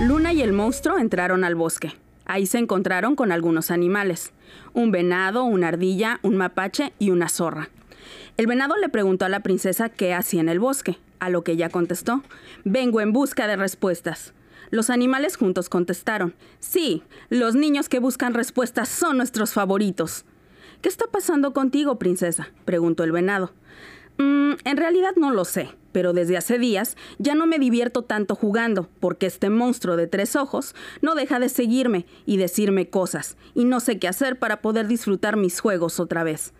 Luna 0.00 0.32
y 0.32 0.42
el 0.42 0.52
monstruo 0.52 0.98
entraron 0.98 1.44
al 1.44 1.54
bosque. 1.54 1.92
Ahí 2.24 2.46
se 2.46 2.58
encontraron 2.58 3.14
con 3.14 3.30
algunos 3.30 3.70
animales. 3.70 4.32
Un 4.72 4.90
venado, 4.90 5.44
una 5.44 5.68
ardilla, 5.68 6.18
un 6.24 6.36
mapache 6.36 6.92
y 6.98 7.10
una 7.10 7.28
zorra. 7.28 7.70
El 8.40 8.46
venado 8.46 8.78
le 8.78 8.88
preguntó 8.88 9.26
a 9.26 9.28
la 9.28 9.40
princesa 9.40 9.90
qué 9.90 10.14
hacía 10.14 10.40
en 10.40 10.48
el 10.48 10.60
bosque, 10.60 10.96
a 11.18 11.28
lo 11.28 11.44
que 11.44 11.52
ella 11.52 11.68
contestó, 11.68 12.22
vengo 12.64 13.02
en 13.02 13.12
busca 13.12 13.46
de 13.46 13.54
respuestas. 13.54 14.32
Los 14.70 14.88
animales 14.88 15.36
juntos 15.36 15.68
contestaron, 15.68 16.34
sí, 16.58 17.02
los 17.28 17.54
niños 17.54 17.90
que 17.90 17.98
buscan 17.98 18.32
respuestas 18.32 18.88
son 18.88 19.18
nuestros 19.18 19.52
favoritos. 19.52 20.24
¿Qué 20.80 20.88
está 20.88 21.04
pasando 21.12 21.52
contigo, 21.52 21.98
princesa? 21.98 22.48
preguntó 22.64 23.04
el 23.04 23.12
venado. 23.12 23.52
Mm, 24.16 24.52
en 24.64 24.76
realidad 24.78 25.12
no 25.16 25.32
lo 25.32 25.44
sé, 25.44 25.68
pero 25.92 26.14
desde 26.14 26.38
hace 26.38 26.58
días 26.58 26.96
ya 27.18 27.34
no 27.34 27.46
me 27.46 27.58
divierto 27.58 28.04
tanto 28.04 28.36
jugando, 28.36 28.88
porque 29.00 29.26
este 29.26 29.50
monstruo 29.50 29.96
de 29.96 30.06
tres 30.06 30.34
ojos 30.34 30.74
no 31.02 31.14
deja 31.14 31.40
de 31.40 31.50
seguirme 31.50 32.06
y 32.24 32.38
decirme 32.38 32.88
cosas, 32.88 33.36
y 33.54 33.66
no 33.66 33.80
sé 33.80 33.98
qué 33.98 34.08
hacer 34.08 34.38
para 34.38 34.62
poder 34.62 34.88
disfrutar 34.88 35.36
mis 35.36 35.60
juegos 35.60 36.00
otra 36.00 36.24
vez. 36.24 36.54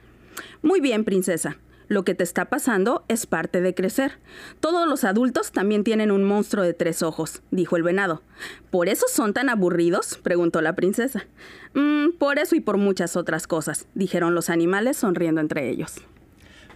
Muy 0.62 0.80
bien, 0.80 1.04
princesa, 1.04 1.56
lo 1.90 2.04
que 2.04 2.14
te 2.14 2.22
está 2.22 2.44
pasando 2.44 3.04
es 3.08 3.26
parte 3.26 3.60
de 3.60 3.74
crecer. 3.74 4.12
Todos 4.60 4.88
los 4.88 5.02
adultos 5.02 5.50
también 5.50 5.82
tienen 5.82 6.12
un 6.12 6.22
monstruo 6.22 6.62
de 6.62 6.72
tres 6.72 7.02
ojos, 7.02 7.42
dijo 7.50 7.76
el 7.76 7.82
venado. 7.82 8.22
¿Por 8.70 8.88
eso 8.88 9.06
son 9.12 9.34
tan 9.34 9.48
aburridos? 9.48 10.16
preguntó 10.22 10.60
la 10.60 10.76
princesa. 10.76 11.26
Mm, 11.74 12.12
por 12.16 12.38
eso 12.38 12.54
y 12.54 12.60
por 12.60 12.76
muchas 12.76 13.16
otras 13.16 13.48
cosas, 13.48 13.88
dijeron 13.94 14.36
los 14.36 14.50
animales 14.50 14.98
sonriendo 14.98 15.40
entre 15.40 15.68
ellos. 15.68 15.96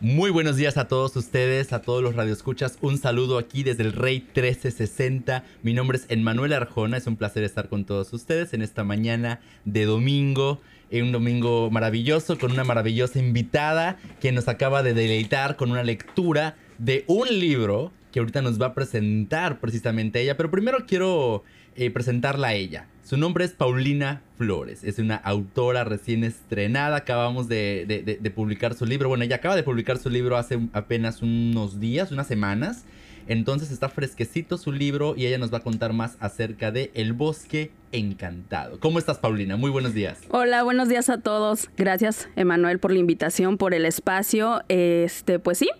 Muy 0.00 0.30
buenos 0.30 0.56
días 0.56 0.76
a 0.76 0.88
todos 0.88 1.14
ustedes, 1.14 1.72
a 1.72 1.80
todos 1.80 2.02
los 2.02 2.16
radioescuchas. 2.16 2.76
Un 2.80 2.98
saludo 2.98 3.38
aquí 3.38 3.62
desde 3.62 3.84
el 3.84 3.92
Rey 3.92 4.18
1360. 4.18 5.44
Mi 5.62 5.74
nombre 5.74 5.98
es 5.98 6.06
Emmanuel 6.08 6.52
Arjona. 6.54 6.96
Es 6.96 7.06
un 7.06 7.16
placer 7.16 7.44
estar 7.44 7.68
con 7.68 7.84
todos 7.84 8.12
ustedes 8.12 8.52
en 8.52 8.62
esta 8.62 8.82
mañana 8.82 9.40
de 9.64 9.84
domingo 9.84 10.60
un 10.92 11.12
domingo 11.12 11.70
maravilloso 11.70 12.38
con 12.38 12.52
una 12.52 12.64
maravillosa 12.64 13.18
invitada 13.18 13.98
que 14.20 14.32
nos 14.32 14.48
acaba 14.48 14.82
de 14.82 14.94
deleitar 14.94 15.56
con 15.56 15.70
una 15.70 15.82
lectura 15.82 16.56
de 16.78 17.04
un 17.06 17.28
libro 17.28 17.92
que 18.12 18.20
ahorita 18.20 18.42
nos 18.42 18.60
va 18.60 18.66
a 18.66 18.74
presentar 18.74 19.58
precisamente 19.60 20.20
ella. 20.20 20.36
Pero 20.36 20.50
primero 20.50 20.86
quiero 20.86 21.42
eh, 21.74 21.90
presentarla 21.90 22.48
a 22.48 22.54
ella. 22.54 22.86
Su 23.02 23.16
nombre 23.16 23.44
es 23.44 23.50
Paulina 23.52 24.22
Flores. 24.38 24.84
Es 24.84 24.98
una 24.98 25.16
autora 25.16 25.84
recién 25.84 26.24
estrenada. 26.24 26.96
Acabamos 26.96 27.48
de, 27.48 28.18
de 28.20 28.30
publicar 28.30 28.74
su 28.74 28.86
libro. 28.86 29.08
Bueno, 29.08 29.24
ella 29.24 29.36
acaba 29.36 29.56
de 29.56 29.62
publicar 29.62 29.98
su 29.98 30.10
libro 30.10 30.36
hace 30.36 30.60
apenas 30.72 31.22
unos 31.22 31.80
días, 31.80 32.12
unas 32.12 32.28
semanas. 32.28 32.84
Entonces 33.26 33.70
está 33.70 33.88
fresquecito 33.88 34.58
su 34.58 34.72
libro 34.72 35.14
y 35.16 35.26
ella 35.26 35.38
nos 35.38 35.52
va 35.52 35.58
a 35.58 35.62
contar 35.62 35.92
más 35.92 36.16
acerca 36.20 36.70
de 36.70 36.90
El 36.94 37.12
bosque 37.12 37.70
encantado. 37.92 38.78
¿Cómo 38.80 38.98
estás, 38.98 39.18
Paulina? 39.18 39.56
Muy 39.56 39.70
buenos 39.70 39.94
días. 39.94 40.18
Hola, 40.30 40.62
buenos 40.62 40.88
días 40.88 41.08
a 41.08 41.18
todos. 41.18 41.70
Gracias, 41.76 42.28
Emanuel, 42.36 42.78
por 42.78 42.92
la 42.92 42.98
invitación, 42.98 43.56
por 43.56 43.72
el 43.72 43.86
espacio. 43.86 44.62
Este, 44.68 45.38
pues 45.38 45.58
sí, 45.58 45.70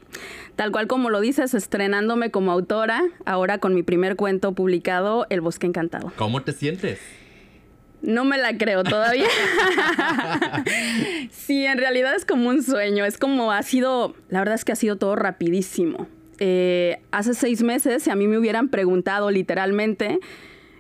tal 0.57 0.73
cual 0.73 0.87
como 0.87 1.11
lo 1.11 1.21
dices, 1.21 1.55
estrenándome 1.55 2.31
como 2.31 2.53
autora, 2.53 3.03
ahora 3.27 3.59
con 3.59 3.75
mi 3.75 3.83
primer 3.83 4.17
cuento 4.17 4.53
publicado, 4.53 5.27
El 5.29 5.41
bosque 5.41 5.67
encantado. 5.67 6.13
¿Cómo 6.17 6.43
te 6.43 6.53
sientes? 6.53 7.01
No 8.01 8.25
me 8.25 8.37
la 8.37 8.57
creo 8.59 8.85
todavía. 8.85 9.29
sí, 11.31 11.65
en 11.65 11.79
realidad 11.79 12.15
es 12.15 12.27
como 12.27 12.51
un 12.51 12.63
sueño. 12.63 13.07
Es 13.07 13.17
como 13.17 13.51
ha 13.51 13.63
sido, 13.63 14.15
la 14.29 14.41
verdad 14.41 14.57
es 14.57 14.65
que 14.65 14.73
ha 14.73 14.77
sido 14.77 14.97
todo 14.97 15.17
rapidísimo. 15.17 16.07
Eh, 16.39 16.99
hace 17.11 17.35
seis 17.35 17.63
meses, 17.63 18.03
si 18.03 18.11
a 18.11 18.17
mí 18.17 18.27
me 18.27 18.39
hubieran 18.39 18.69
preguntado 18.69 19.31
literalmente 19.31 20.19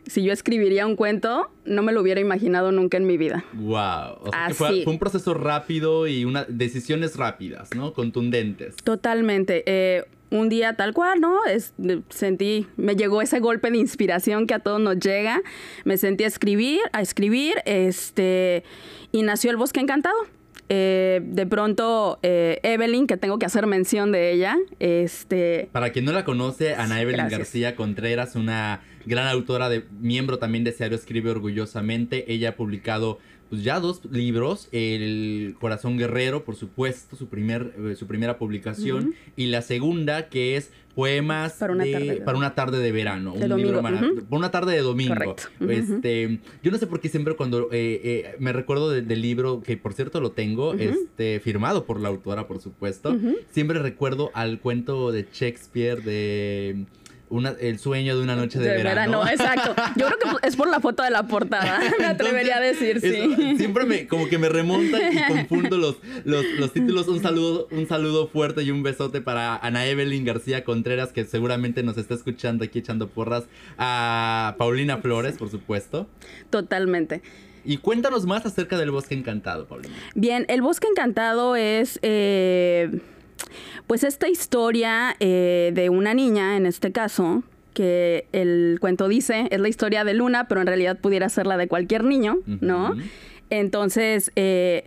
si 0.06 0.22
yo 0.22 0.32
escribiría 0.32 0.86
un 0.86 0.96
cuento, 0.96 1.50
no 1.64 1.82
me 1.82 1.92
lo 1.92 2.02
hubiera 2.02 2.20
imaginado 2.20 2.72
nunca 2.72 2.96
en 2.96 3.06
mi 3.06 3.16
vida. 3.16 3.44
Wow. 3.54 4.18
O 4.20 4.30
sea, 4.30 4.50
fue, 4.52 4.84
un 4.86 4.98
proceso 4.98 5.34
rápido 5.34 6.06
y 6.06 6.24
una, 6.24 6.44
decisiones 6.44 7.16
rápidas, 7.16 7.70
¿no? 7.74 7.92
Contundentes. 7.94 8.76
Totalmente. 8.76 9.62
Eh, 9.66 10.04
un 10.30 10.48
día 10.48 10.74
tal 10.74 10.92
cual, 10.92 11.20
¿no? 11.20 11.44
Es, 11.46 11.74
sentí, 12.10 12.66
me 12.76 12.96
llegó 12.96 13.22
ese 13.22 13.40
golpe 13.40 13.70
de 13.70 13.78
inspiración 13.78 14.46
que 14.46 14.54
a 14.54 14.58
todos 14.58 14.80
nos 14.80 14.98
llega. 14.98 15.40
Me 15.84 15.96
sentí 15.96 16.24
a 16.24 16.26
escribir, 16.26 16.80
a 16.92 17.00
escribir, 17.00 17.54
este, 17.64 18.64
y 19.12 19.22
nació 19.22 19.50
el 19.50 19.56
bosque 19.56 19.80
encantado. 19.80 20.16
Eh, 20.68 21.20
de 21.24 21.46
pronto, 21.46 22.18
eh, 22.22 22.58
Evelyn, 22.62 23.06
que 23.06 23.16
tengo 23.16 23.38
que 23.38 23.46
hacer 23.46 23.66
mención 23.66 24.12
de 24.12 24.32
ella. 24.32 24.56
Este, 24.78 25.68
Para 25.72 25.90
quien 25.90 26.04
no 26.04 26.12
la 26.12 26.24
conoce, 26.24 26.74
Ana 26.74 27.00
Evelyn 27.00 27.28
García 27.28 27.76
Contreras, 27.76 28.34
una 28.34 28.82
gran 29.06 29.28
autora, 29.28 29.68
de 29.68 29.84
miembro 30.00 30.38
también 30.38 30.64
de 30.64 30.72
Diario 30.72 30.96
Escribe 30.96 31.30
Orgullosamente. 31.30 32.32
Ella 32.32 32.50
ha 32.50 32.56
publicado 32.56 33.18
pues 33.50 33.62
ya 33.62 33.78
dos 33.78 34.00
libros, 34.10 34.68
El 34.72 35.54
Corazón 35.60 35.98
Guerrero, 35.98 36.44
por 36.44 36.56
supuesto, 36.56 37.14
su, 37.14 37.28
primer, 37.28 37.74
eh, 37.78 37.94
su 37.94 38.06
primera 38.06 38.38
publicación, 38.38 39.14
y 39.36 39.46
la 39.46 39.62
segunda 39.62 40.28
que 40.28 40.56
es 40.56 40.72
Poemas 40.94 41.54
para 41.54 41.72
una, 41.72 41.84
tarde, 41.84 42.22
para 42.24 42.38
una 42.38 42.54
tarde 42.54 42.78
de 42.78 42.92
verano, 42.92 43.34
un 43.34 43.56
libro 43.56 43.82
maravilloso, 43.82 44.26
una 44.30 44.50
tarde 44.50 44.74
de 44.74 44.80
domingo. 44.80 45.34
Este, 45.68 46.38
yo 46.62 46.70
no 46.70 46.78
sé 46.78 46.86
por 46.86 47.00
qué 47.00 47.08
siempre 47.08 47.34
cuando 47.34 47.68
eh, 47.72 48.00
eh, 48.04 48.36
me 48.38 48.52
recuerdo 48.52 48.90
del 48.90 49.20
libro, 49.20 49.60
que 49.60 49.76
por 49.76 49.92
cierto 49.94 50.20
lo 50.20 50.30
tengo, 50.30 50.74
este, 50.74 51.40
firmado 51.40 51.84
por 51.84 52.00
la 52.00 52.08
autora, 52.08 52.46
por 52.46 52.60
supuesto, 52.60 53.16
siempre 53.50 53.78
recuerdo 53.80 54.30
al 54.34 54.60
cuento 54.60 55.10
de 55.12 55.26
Shakespeare 55.32 56.02
de 56.02 56.86
el 57.60 57.78
sueño 57.78 58.16
de 58.16 58.22
una 58.22 58.36
noche 58.36 58.58
de, 58.58 58.82
verano. 58.82 59.26
Exacto. 59.26 59.74
Yo 59.96 60.06
creo 60.06 60.18
que 60.18 60.28
es 60.46 60.56
por 60.56 60.68
la 60.68 60.80
foto 60.80 61.02
de 61.02 61.10
la 61.10 61.26
portada, 61.26 61.80
me 61.98 62.06
atrevería 62.06 62.56
a 62.56 62.60
decir, 62.60 63.00
sí. 63.00 63.56
siempre 63.56 63.84
me, 63.84 64.06
como 64.06 64.28
que 64.28 64.38
me 64.38 64.48
remonta 64.48 64.98
y 65.10 65.22
confundo 65.28 65.76
los, 65.76 65.96
los, 66.24 66.72
títulos. 66.72 67.08
Un 67.08 67.22
saludo, 67.22 67.68
un 67.70 67.86
saludo 67.86 68.28
fuerte 68.28 68.62
y 68.62 68.70
un 68.70 68.82
besote 68.82 69.20
para 69.20 69.56
Ana 69.56 69.86
Evelyn 69.86 70.24
García 70.24 70.64
Contreras, 70.64 71.12
que 71.12 71.24
seguramente 71.24 71.82
nos 71.82 71.96
está 71.98 72.14
escuchando 72.14 72.64
aquí 72.64 72.78
echando 72.78 73.08
porras. 73.08 73.44
A 73.78 74.54
Paulina 74.58 74.98
Flores, 74.98 75.36
por 75.36 75.50
supuesto. 75.50 76.06
Totalmente. 76.50 77.22
Y 77.64 77.78
cuéntanos 77.78 78.26
más 78.26 78.44
acerca 78.44 78.76
del 78.76 78.90
Bosque 78.90 79.14
Encantado, 79.14 79.66
Paulina. 79.66 79.94
Bien, 80.14 80.44
el 80.48 80.62
Bosque 80.62 80.86
Encantado 80.86 81.56
es... 81.56 81.98
Eh, 82.02 83.00
pues 83.86 84.04
esta 84.04 84.28
historia 84.28 85.16
eh, 85.20 85.72
de 85.74 85.90
una 85.90 86.14
niña, 86.14 86.56
en 86.56 86.66
este 86.66 86.92
caso, 86.92 87.42
que 87.74 88.26
el 88.32 88.78
cuento 88.80 89.08
dice, 89.08 89.48
es 89.50 89.60
la 89.60 89.68
historia 89.68 90.04
de 90.04 90.14
Luna, 90.14 90.48
pero 90.48 90.60
en 90.60 90.66
realidad 90.66 90.98
pudiera 90.98 91.28
ser 91.28 91.46
la 91.46 91.56
de 91.56 91.68
cualquier 91.68 92.04
niño, 92.04 92.38
¿no? 92.46 92.94
Entonces, 93.50 94.32
eh, 94.36 94.86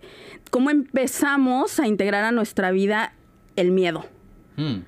¿cómo 0.49 0.69
empezamos 0.69 1.79
a 1.79 1.87
integrar 1.87 2.23
a 2.23 2.31
nuestra 2.31 2.71
vida 2.71 3.13
el 3.55 3.71
miedo? 3.71 4.05
Hmm. 4.55 4.79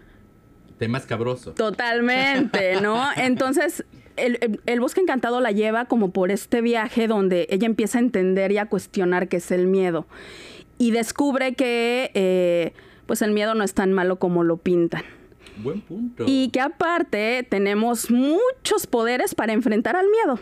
Tema 0.78 0.98
escabroso. 0.98 1.52
Totalmente, 1.52 2.80
¿no? 2.82 3.04
Entonces, 3.18 3.84
el, 4.16 4.80
bosque 4.80 5.02
encantado 5.02 5.42
la 5.42 5.52
lleva 5.52 5.86
como 5.86 6.12
por 6.12 6.32
este 6.32 6.62
viaje 6.62 7.08
donde 7.08 7.48
ella 7.50 7.66
empieza 7.66 8.00
a 8.00 8.02
entender 8.02 8.52
y 8.52 8.58
a 8.58 8.66
cuestionar 8.66 9.28
qué 9.28 9.38
es 9.38 9.52
el 9.52 9.68
miedo. 9.68 10.08
Y 10.78 10.92
descubre 10.92 11.54
que 11.56 12.12
eh, 12.14 12.74
pues 13.10 13.24
el 13.24 13.32
miedo 13.32 13.56
no 13.56 13.64
es 13.64 13.74
tan 13.74 13.92
malo 13.92 14.20
como 14.20 14.44
lo 14.44 14.58
pintan. 14.58 15.02
Buen 15.64 15.82
punto. 15.82 16.26
Y 16.28 16.50
que 16.50 16.62
aparte 16.62 17.44
tenemos 17.50 18.12
muchos 18.12 18.86
poderes 18.86 19.34
para 19.34 19.52
enfrentar 19.52 19.96
al 19.96 20.06
miedo. 20.10 20.40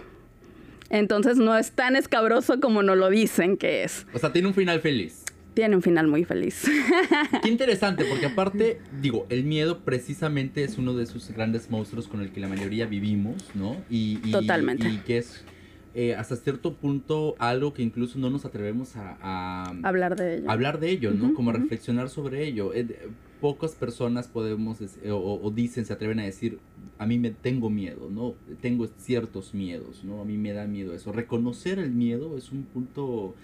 Entonces 0.89 1.37
no 1.37 1.57
es 1.57 1.71
tan 1.71 1.95
escabroso 1.95 2.59
como 2.59 2.83
nos 2.83 2.97
lo 2.97 3.09
dicen 3.09 3.55
que 3.55 3.85
es. 3.85 4.05
O 4.13 4.19
sea, 4.19 4.33
tiene 4.33 4.49
un 4.49 4.53
final 4.53 4.81
feliz. 4.81 5.23
Tiene 5.53 5.77
un 5.77 5.81
final 5.81 6.09
muy 6.09 6.25
feliz. 6.25 6.65
Qué 7.41 7.47
interesante, 7.47 8.03
porque 8.03 8.25
aparte, 8.33 8.81
digo, 9.01 9.25
el 9.29 9.45
miedo 9.45 9.85
precisamente 9.85 10.65
es 10.65 10.77
uno 10.77 10.93
de 10.93 11.05
esos 11.05 11.31
grandes 11.31 11.69
monstruos 11.69 12.09
con 12.09 12.19
el 12.19 12.33
que 12.33 12.41
la 12.41 12.49
mayoría 12.49 12.85
vivimos, 12.85 13.35
¿no? 13.55 13.77
Y, 13.89 14.17
Totalmente. 14.29 14.89
Y 14.89 14.97
que 14.97 15.19
es 15.19 15.45
eh, 15.93 16.15
hasta 16.15 16.35
cierto 16.35 16.73
punto 16.73 17.35
algo 17.39 17.73
que 17.73 17.81
incluso 17.81 18.19
no 18.19 18.29
nos 18.29 18.45
atrevemos 18.45 18.95
a, 18.95 19.63
hablar 19.83 20.15
de 20.15 20.37
ello. 20.37 20.51
Hablar 20.51 20.79
de 20.79 20.89
ello, 20.89 21.11
¿no? 21.11 21.33
Como 21.33 21.49
a 21.49 21.53
reflexionar 21.53 22.09
sobre 22.09 22.45
ello. 22.45 22.73
Eh, 22.73 23.09
pocas 23.41 23.75
personas 23.75 24.27
podemos 24.27 24.79
o, 25.09 25.51
dicen, 25.51 25.85
se 25.85 25.93
atreven 25.93 26.19
a 26.19 26.23
decir, 26.23 26.59
a 26.97 27.05
mí 27.05 27.19
me 27.19 27.31
tengo 27.31 27.69
miedo, 27.69 28.09
¿no? 28.09 28.35
Tengo 28.61 28.87
ciertos 28.97 29.53
miedos, 29.53 30.03
¿no? 30.03 30.21
A 30.21 30.25
mí 30.25 30.37
me 30.37 30.53
da 30.53 30.65
miedo 30.65 30.93
eso. 30.93 31.11
Reconocer 31.11 31.79
el 31.79 31.91
miedo 31.91 32.37
es 32.37 32.51
un 32.51 32.63
punto 32.63 33.35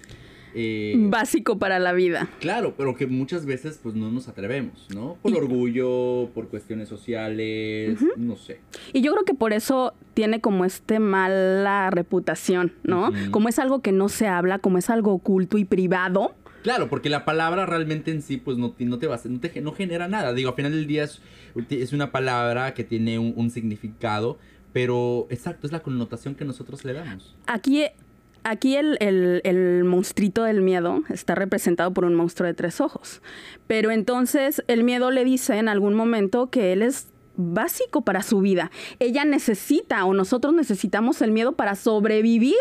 eh, 0.55 0.95
Básico 0.97 1.57
para 1.57 1.79
la 1.79 1.94
vida. 1.94 2.29
Claro, 2.39 2.73
pero 2.77 2.95
que 2.95 3.07
muchas 3.07 3.45
veces 3.45 3.79
pues 3.81 3.95
no 3.95 4.11
nos 4.11 4.27
atrevemos, 4.27 4.88
¿no? 4.94 5.17
Por 5.21 5.35
orgullo, 5.35 6.29
por 6.33 6.47
cuestiones 6.50 6.89
sociales, 6.89 8.00
no 8.17 8.35
sé. 8.35 8.59
Y 8.94 9.01
yo 9.01 9.11
creo 9.13 9.25
que 9.25 9.33
por 9.33 9.53
eso 9.53 9.94
tiene 10.13 10.41
como 10.41 10.65
este 10.65 11.00
mala 11.00 11.89
reputación, 11.89 12.73
¿no? 12.83 13.11
Como 13.31 13.50
es 13.50 13.59
algo 13.59 13.81
que 13.81 13.91
no 13.91 14.09
se 14.09 14.27
habla, 14.27 14.59
como 14.59 14.77
es 14.77 14.89
algo 14.89 15.13
oculto 15.13 15.57
y 15.57 15.65
privado. 15.65 16.35
Claro, 16.63 16.89
porque 16.89 17.09
la 17.09 17.25
palabra 17.25 17.65
realmente 17.65 18.11
en 18.11 18.21
sí, 18.21 18.38
pues 18.38 18.57
no, 18.57 18.73
no 18.79 18.97
te 18.97 19.07
va 19.07 19.19
no, 19.25 19.39
te, 19.39 19.61
no 19.61 19.73
genera 19.73 20.07
nada. 20.07 20.33
Digo, 20.33 20.50
al 20.50 20.55
final 20.55 20.71
del 20.71 20.88
día 20.88 21.03
es, 21.03 21.21
es 21.69 21.91
una 21.91 22.11
palabra 22.11 22.73
que 22.73 22.85
tiene 22.85 23.19
un, 23.19 23.33
un 23.35 23.50
significado, 23.50 24.38
pero 24.71 25.27
exacto, 25.29 25.67
es 25.67 25.73
la 25.73 25.81
connotación 25.81 26.35
que 26.35 26.45
nosotros 26.45 26.85
le 26.85 26.94
damos. 26.94 27.35
Aquí 27.47 27.83
aquí 28.44 28.75
el, 28.75 28.98
el, 29.00 29.84
monstruito 29.84 30.44
del 30.44 30.62
miedo 30.62 31.04
está 31.10 31.36
representado 31.36 31.94
por 31.94 32.06
un 32.06 32.16
monstruo 32.16 32.48
de 32.48 32.54
tres 32.54 32.81
ojos. 32.81 33.22
Pero 33.68 33.92
entonces 33.92 34.63
el 34.68 34.84
miedo 34.84 35.12
le 35.12 35.24
dice 35.24 35.57
en 35.57 35.69
algún 35.69 35.94
momento 35.94 36.50
que 36.50 36.74
él 36.74 36.81
es 36.81 37.07
básico 37.36 38.01
para 38.01 38.22
su 38.24 38.42
vida. 38.42 38.72
Ella 39.00 39.25
necesita 39.25 40.06
o 40.06 40.13
nosotros 40.13 40.54
necesitamos 40.54 41.22
el 41.22 41.31
miedo 41.31 41.54
para 41.54 41.75
sobrevivir. 41.75 42.56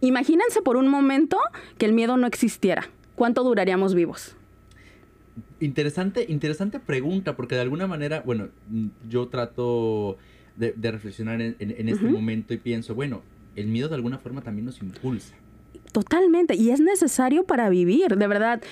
Imagínense 0.00 0.62
por 0.62 0.76
un 0.76 0.88
momento 0.88 1.38
que 1.78 1.86
el 1.86 1.92
miedo 1.92 2.16
no 2.16 2.26
existiera. 2.26 2.88
¿Cuánto 3.14 3.44
duraríamos 3.44 3.94
vivos? 3.94 4.36
Interesante, 5.60 6.24
interesante 6.28 6.80
pregunta, 6.80 7.36
porque 7.36 7.54
de 7.54 7.60
alguna 7.60 7.86
manera, 7.86 8.22
bueno, 8.24 8.48
yo 9.08 9.28
trato 9.28 10.16
de, 10.56 10.72
reflexionar 10.90 11.40
en, 11.40 11.56
este 11.58 12.06
momento 12.06 12.54
y 12.54 12.58
pienso, 12.58 12.94
bueno, 12.94 13.22
el 13.56 13.66
miedo 13.66 13.88
de 13.88 13.94
alguna 13.96 14.18
forma 14.18 14.42
también 14.42 14.66
nos 14.66 14.80
impulsa. 14.80 15.34
Totalmente, 15.92 16.54
y 16.54 16.70
es 16.70 16.80
necesario 16.80 17.44
para 17.44 17.68
vivir, 17.68 18.16
de 18.16 18.26
verdad. 18.26 18.62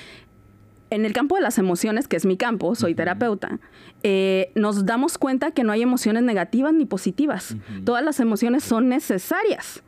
En 0.90 1.04
el 1.04 1.12
campo 1.12 1.36
de 1.36 1.42
las 1.42 1.58
emociones, 1.58 2.08
que 2.08 2.16
es 2.16 2.24
mi 2.24 2.38
campo, 2.38 2.74
soy 2.74 2.94
terapeuta, 2.94 3.60
eh, 4.02 4.52
nos 4.54 4.86
damos 4.86 5.18
cuenta 5.18 5.50
que 5.50 5.62
no 5.62 5.72
hay 5.72 5.82
emociones 5.82 6.22
negativas 6.22 6.72
ni 6.72 6.86
positivas. 6.86 7.56
Todas 7.84 8.02
las 8.02 8.20
emociones 8.20 8.64
son 8.64 8.88
necesarias. 8.88 9.82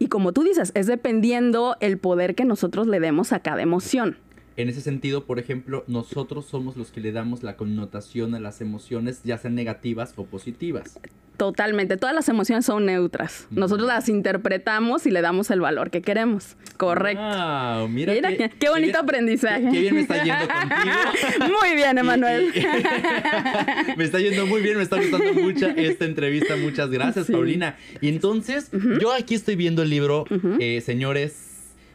Y 0.00 0.08
como 0.08 0.32
tú 0.32 0.42
dices, 0.42 0.72
es 0.74 0.86
dependiendo 0.88 1.76
el 1.78 1.98
poder 1.98 2.34
que 2.34 2.44
nosotros 2.44 2.88
le 2.88 2.98
demos 2.98 3.32
a 3.32 3.40
cada 3.40 3.62
emoción. 3.62 4.16
En 4.56 4.68
ese 4.68 4.80
sentido, 4.80 5.24
por 5.24 5.38
ejemplo, 5.38 5.84
nosotros 5.88 6.46
somos 6.46 6.76
los 6.76 6.92
que 6.92 7.00
le 7.00 7.10
damos 7.10 7.42
la 7.42 7.56
connotación 7.56 8.34
a 8.34 8.40
las 8.40 8.60
emociones, 8.60 9.22
ya 9.24 9.36
sean 9.36 9.56
negativas 9.56 10.14
o 10.16 10.24
positivas. 10.24 10.98
Totalmente, 11.36 11.96
todas 11.96 12.14
las 12.14 12.28
emociones 12.28 12.64
son 12.64 12.86
neutras. 12.86 13.48
Nosotros 13.50 13.88
las 13.88 14.08
interpretamos 14.08 15.04
y 15.06 15.10
le 15.10 15.20
damos 15.20 15.50
el 15.50 15.60
valor 15.60 15.90
que 15.90 16.00
queremos. 16.00 16.56
Correcto. 16.76 17.20
Wow, 17.20 17.88
mira, 17.88 18.12
qué, 18.12 18.68
bonito 18.68 19.00
aprendizaje. 19.00 19.68
Qué, 19.72 19.80
bien 19.80 19.94
me 19.94 20.02
está 20.02 20.22
yendo 20.22 20.46
contigo. 20.46 21.58
muy 21.60 21.74
bien, 21.74 21.98
Emanuel. 21.98 22.52
me 23.96 24.04
está 24.04 24.20
yendo 24.20 24.46
muy 24.46 24.62
bien, 24.62 24.76
me 24.76 24.84
está 24.84 24.96
gustando 24.96 25.34
mucho 25.34 25.66
esta 25.70 26.04
entrevista. 26.04 26.54
Muchas 26.54 26.88
gracias, 26.90 27.26
Paulina. 27.28 27.76
Y 28.00 28.08
entonces, 28.08 28.70
yo 29.00 29.12
aquí 29.12 29.34
estoy 29.34 29.56
viendo 29.56 29.82
el 29.82 29.90
libro, 29.90 30.26
eh, 30.60 30.80
señores 30.82 31.43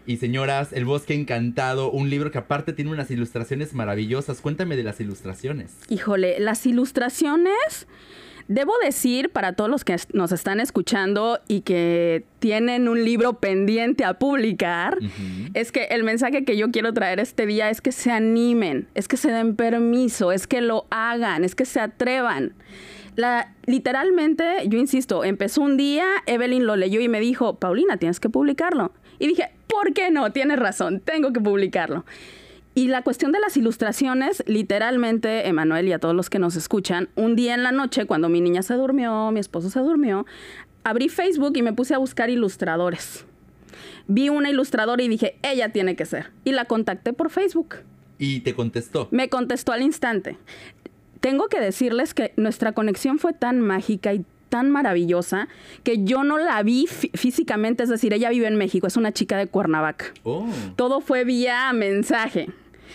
y 0.09 0.17
señoras, 0.17 0.73
El 0.73 0.85
Bosque 0.85 1.13
Encantado, 1.13 1.91
un 1.91 2.09
libro 2.09 2.31
que 2.31 2.39
aparte 2.39 2.73
tiene 2.73 2.89
unas 2.89 3.11
ilustraciones 3.11 3.75
maravillosas. 3.75 4.41
Cuéntame 4.41 4.75
de 4.75 4.81
las 4.81 4.99
ilustraciones. 4.99 5.77
Híjole, 5.87 6.39
las 6.39 6.65
ilustraciones 6.65 7.85
Debo 8.47 8.73
decir 8.83 9.29
para 9.29 9.53
todos 9.53 9.69
los 9.69 9.83
que 9.83 9.95
nos 10.13 10.31
están 10.31 10.59
escuchando 10.59 11.39
y 11.47 11.61
que 11.61 12.25
tienen 12.39 12.89
un 12.89 13.05
libro 13.05 13.33
pendiente 13.33 14.03
a 14.03 14.15
publicar, 14.15 14.97
es 15.53 15.71
que 15.71 15.83
el 15.91 16.03
mensaje 16.03 16.43
que 16.43 16.57
yo 16.57 16.71
quiero 16.71 16.91
traer 16.91 17.19
este 17.19 17.45
día 17.45 17.69
es 17.69 17.79
que 17.79 17.91
se 17.91 18.09
animen, 18.09 18.87
es 18.95 19.07
que 19.07 19.17
se 19.17 19.29
den 19.29 19.55
permiso, 19.55 20.31
es 20.31 20.47
que 20.47 20.61
lo 20.61 20.87
hagan, 20.89 21.43
es 21.43 21.53
que 21.53 21.65
se 21.65 21.79
atrevan. 21.79 22.53
La, 23.15 23.53
literalmente, 23.67 24.43
yo 24.65 24.79
insisto, 24.79 25.23
empezó 25.23 25.61
un 25.61 25.77
día, 25.77 26.07
Evelyn 26.25 26.65
lo 26.65 26.75
leyó 26.75 27.01
y 27.01 27.07
me 27.07 27.19
dijo, 27.19 27.59
Paulina, 27.59 27.97
tienes 27.97 28.19
que 28.19 28.29
publicarlo. 28.29 28.93
Y 29.19 29.27
dije, 29.27 29.51
¿por 29.67 29.93
qué 29.93 30.09
no? 30.09 30.31
Tienes 30.31 30.57
razón, 30.57 31.01
tengo 31.01 31.31
que 31.31 31.39
publicarlo. 31.39 32.05
Y 32.75 32.87
la 32.87 33.01
cuestión 33.01 33.31
de 33.31 33.39
las 33.39 33.57
ilustraciones, 33.57 34.43
literalmente, 34.47 35.47
Emanuel 35.47 35.87
y 35.87 35.91
a 35.91 35.99
todos 35.99 36.15
los 36.15 36.29
que 36.29 36.39
nos 36.39 36.55
escuchan, 36.55 37.09
un 37.15 37.35
día 37.35 37.53
en 37.53 37.63
la 37.63 37.71
noche, 37.71 38.05
cuando 38.05 38.29
mi 38.29 38.41
niña 38.41 38.61
se 38.61 38.75
durmió, 38.75 39.31
mi 39.31 39.39
esposo 39.39 39.69
se 39.69 39.81
durmió, 39.81 40.25
abrí 40.83 41.09
Facebook 41.09 41.57
y 41.57 41.61
me 41.61 41.73
puse 41.73 41.93
a 41.93 41.97
buscar 41.97 42.29
ilustradores. 42.29 43.25
Vi 44.07 44.29
una 44.29 44.49
ilustradora 44.49 45.03
y 45.03 45.07
dije, 45.07 45.37
ella 45.43 45.73
tiene 45.73 45.95
que 45.95 46.05
ser. 46.05 46.31
Y 46.43 46.51
la 46.51 46.65
contacté 46.65 47.13
por 47.13 47.29
Facebook. 47.29 47.75
¿Y 48.17 48.41
te 48.41 48.55
contestó? 48.55 49.07
Me 49.11 49.29
contestó 49.29 49.71
al 49.71 49.81
instante. 49.81 50.37
Tengo 51.19 51.47
que 51.47 51.59
decirles 51.59 52.13
que 52.13 52.33
nuestra 52.37 52.71
conexión 52.71 53.19
fue 53.19 53.33
tan 53.33 53.59
mágica 53.59 54.13
y 54.13 54.25
tan 54.49 54.69
maravillosa 54.69 55.47
que 55.83 56.03
yo 56.03 56.23
no 56.23 56.37
la 56.37 56.61
vi 56.63 56.87
físicamente, 56.87 57.83
es 57.83 57.89
decir, 57.89 58.13
ella 58.13 58.29
vive 58.29 58.47
en 58.47 58.55
México, 58.55 58.87
es 58.87 58.97
una 58.97 59.11
chica 59.11 59.37
de 59.37 59.47
Cuernavaca. 59.47 60.05
Oh. 60.23 60.49
Todo 60.75 61.01
fue 61.01 61.23
vía 61.23 61.71
mensaje. 61.73 62.49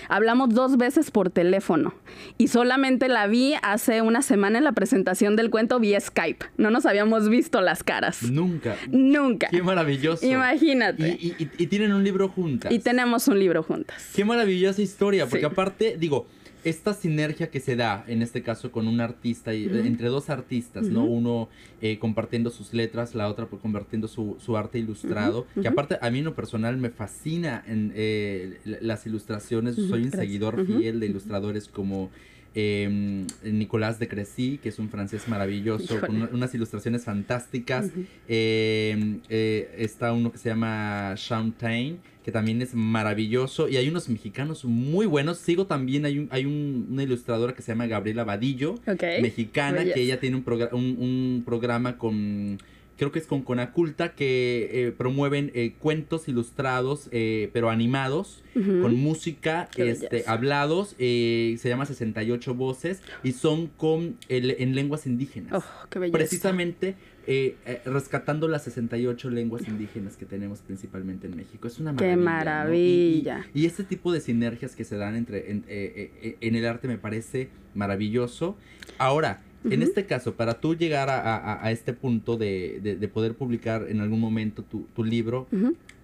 Hablamos 0.09 0.51
dos 0.51 0.77
veces 0.77 1.11
por 1.11 1.31
teléfono 1.31 1.95
y 2.37 2.49
solamente 2.49 3.09
la 3.09 3.27
vi 3.27 3.55
hace 3.62 4.03
una 4.03 4.23
semana 4.23 4.59
en 4.59 4.65
la 4.65 4.73
presentación 4.73 5.37
del 5.37 5.51
cuento 5.51 5.81
vía 5.81 6.01
Skype. 6.01 6.47
No 6.56 6.71
nos 6.71 6.87
habíamos 6.87 7.29
visto 7.29 7.61
las 7.61 7.83
caras. 7.83 8.23
Nunca. 8.23 8.77
Nunca. 8.91 9.49
Qué 9.50 9.62
maravilloso. 9.62 10.27
Imagínate. 10.27 11.19
Y, 11.21 11.67
tienen 11.67 11.93
un 11.93 12.05
libro 12.05 12.29
juntas. 12.29 12.73
Y 12.73 12.79
tenemos 12.79 13.29
un 13.29 13.39
libro 13.39 13.62
juntas. 13.62 14.11
Qué 14.15 14.25
maravillosa 14.25 14.83
historia, 14.83 15.27
porque 15.27 15.47
aparte, 15.47 15.97
digo, 15.99 16.27
esta 16.64 16.94
sinergia 16.94 17.50
que 17.50 17.61
se 17.61 17.76
da, 17.76 18.05
en 18.08 18.22
este 18.22 18.43
caso 18.43 18.72
con 18.72 18.88
un 18.88 19.00
artista, 19.00 19.55
y, 19.55 19.64
entre 19.64 20.08
dos 20.08 20.31
artistas, 20.31 20.87
¿no? 20.87 21.05
Uno 21.05 21.49
eh, 21.82 21.99
compartiendo 21.99 22.50
sus 22.50 22.72
letras, 22.72 23.14
la 23.14 23.28
otra 23.28 23.46
compartiendo 23.46 24.08
su, 24.08 24.37
su 24.38 24.56
arte 24.56 24.78
ilustrado, 24.78 25.46
que 25.61 25.69
aparte 25.69 25.99
a 26.00 26.11
mí 26.11 26.20
en 26.20 26.25
lo 26.25 26.34
personal 26.34 26.76
me 26.78 26.90
fascina 26.90 27.62
en 27.66 27.93
eh, 27.94 28.58
las 28.81 29.06
ilustraciones, 29.06 29.76
soy 29.76 30.05
un 30.05 30.11
seguidor 30.11 30.66
fiel 30.66 31.00
de 31.00 31.06
ilustradores 31.06 31.69
como... 31.69 32.11
Em, 32.56 33.26
Nicolás 33.43 33.99
de 33.99 34.06
Crecy, 34.06 34.59
que 34.62 34.68
es 34.68 34.78
un 34.78 34.88
francés 34.88 35.26
maravilloso, 35.26 36.00
con 36.00 36.23
unas 36.33 36.54
ilustraciones 36.54 37.04
fantásticas. 37.04 37.90
Em, 38.28 39.18
eh, 39.28 39.75
está 39.76 40.12
uno 40.12 40.30
que 40.30 40.38
se 40.38 40.50
llama 40.50 41.16
Tain 41.59 41.99
que 42.25 42.33
también 42.33 42.62
es 42.62 42.75
maravilloso. 42.75 43.69
Y 43.69 43.76
hay 43.76 43.88
unos 43.88 44.09
mexicanos 44.09 44.64
muy 44.64 45.04
buenos. 45.04 45.38
Sigo 45.38 45.66
también, 45.66 46.07
hay, 46.07 46.19
un, 46.19 46.28
hay 46.31 46.47
una 46.47 47.02
ilustradora 47.02 47.54
que 47.54 47.62
se 47.62 47.73
llama 47.73 47.87
Gabriela 47.87 48.25
Vadillo, 48.25 48.76
mexicana, 49.21 49.85
que 49.85 50.00
ella 50.00 50.19
tiene 50.19 50.37
un, 50.37 50.45
un, 50.73 51.43
programa 51.45 51.99
con 51.99 52.59
creo 52.97 53.11
que 53.11 53.19
es 53.19 53.26
con 53.26 53.43
Conaculta, 53.43 54.14
que 54.14 54.71
eh, 54.73 54.93
promueven 54.93 55.50
eh, 55.54 55.75
cuentos 55.78 56.28
ilustrados, 56.28 57.09
eh, 57.11 57.50
pero 57.52 57.69
animados, 57.69 58.43
con 58.54 58.95
música, 58.95 59.69
este, 59.76 60.23
hablados, 60.28 60.95
se 60.97 61.59
llama 61.64 61.87
68 61.87 62.54
voces, 62.54 63.02
y 63.25 63.33
son 63.33 63.66
con 63.66 64.16
en 64.28 64.75
lenguas 64.76 65.07
indígenas. 65.07 65.52
Oh, 65.54 65.88
qué 65.90 65.99
Precisamente 66.11 66.95
eh, 67.26 67.57
eh, 67.66 67.81
rescatando 67.85 68.49
las 68.49 68.64
68 68.64 69.31
lenguas 69.31 69.66
indígenas 69.69 70.16
que 70.16 70.26
tenemos 70.26 70.61
principalmente 70.61 71.26
en 71.26 71.37
México. 71.37 71.66
Es 71.69 71.78
una 71.78 71.93
maravilla. 71.93 72.14
¡Qué 72.14 72.21
maravilla! 72.21 73.47
Y, 73.54 73.66
este 73.66 73.85
tipo 73.85 74.12
de 74.12 74.21
sinergias 74.21 74.76
que 74.76 74.85
se 74.85 74.97
dan 74.97 75.16
entre 75.16 75.50
en, 75.50 75.64
eh, 75.69 76.37
el 76.40 76.66
arte 76.66 76.88
me 76.88 76.99
parece 76.99 77.49
maravilloso. 77.75 78.57
Ahora, 78.99 79.43
en 79.64 79.83
este 79.83 80.04
caso, 80.04 80.35
para 80.35 80.61
tú 80.61 80.75
llegar 80.75 81.09
a, 81.11 81.71
este 81.71 81.95
punto 81.95 82.37
de, 82.37 83.11
poder 83.12 83.35
publicar 83.35 83.87
en 83.88 84.00
algún 84.00 84.21
momento 84.21 84.62
tu, 84.62 85.04
libro, 85.04 85.49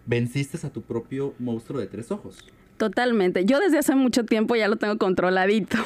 venciste 0.07 0.67
a 0.67 0.71
tu 0.71 0.81
propio 0.83 1.35
monstruo 1.39 1.79
de 1.79 1.87
tres 1.87 2.11
ojos. 2.11 2.39
Totalmente. 2.81 3.45
Yo 3.45 3.61
desde 3.61 3.77
hace 3.77 3.95
mucho 3.95 4.25
tiempo 4.25 4.57
ya 4.57 4.67
lo 4.67 4.77
tengo 4.77 4.97
controladito. 4.97 5.77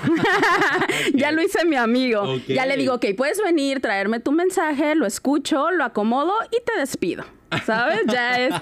ya 1.12 1.32
lo 1.32 1.42
hice 1.42 1.64
mi 1.64 1.74
amigo. 1.74 2.36
Ya 2.46 2.66
le 2.66 2.76
digo, 2.76 2.94
ok, 2.94 3.06
puedes 3.16 3.42
venir, 3.42 3.80
traerme 3.80 4.20
tu 4.20 4.30
mensaje, 4.30 4.94
lo 4.94 5.04
escucho, 5.04 5.72
lo 5.72 5.82
acomodo 5.82 6.32
y 6.52 6.64
te 6.64 6.78
despido. 6.78 7.24
¿Sabes? 7.66 8.02
Ya 8.06 8.38
es. 8.40 8.54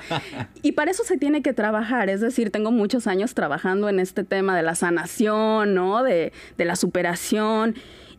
Y 0.63 0.73
para 0.73 0.93
eso 0.93 1.05
se 1.05 1.19
tiene 1.19 1.43
que 1.43 1.53
trabajar. 1.53 2.09
Es 2.09 2.23
decir, 2.23 2.51
tengo 2.51 2.71
muchos 2.71 3.07
años 3.07 3.35
trabajando 3.35 3.91
en 3.91 4.01
este 4.01 4.25
tema 4.25 4.57
de 4.57 4.63
la 4.63 4.77
sanación, 4.77 5.75
¿no? 5.75 6.03
De, 6.03 6.33
la 6.57 6.77
superación. 6.77 7.75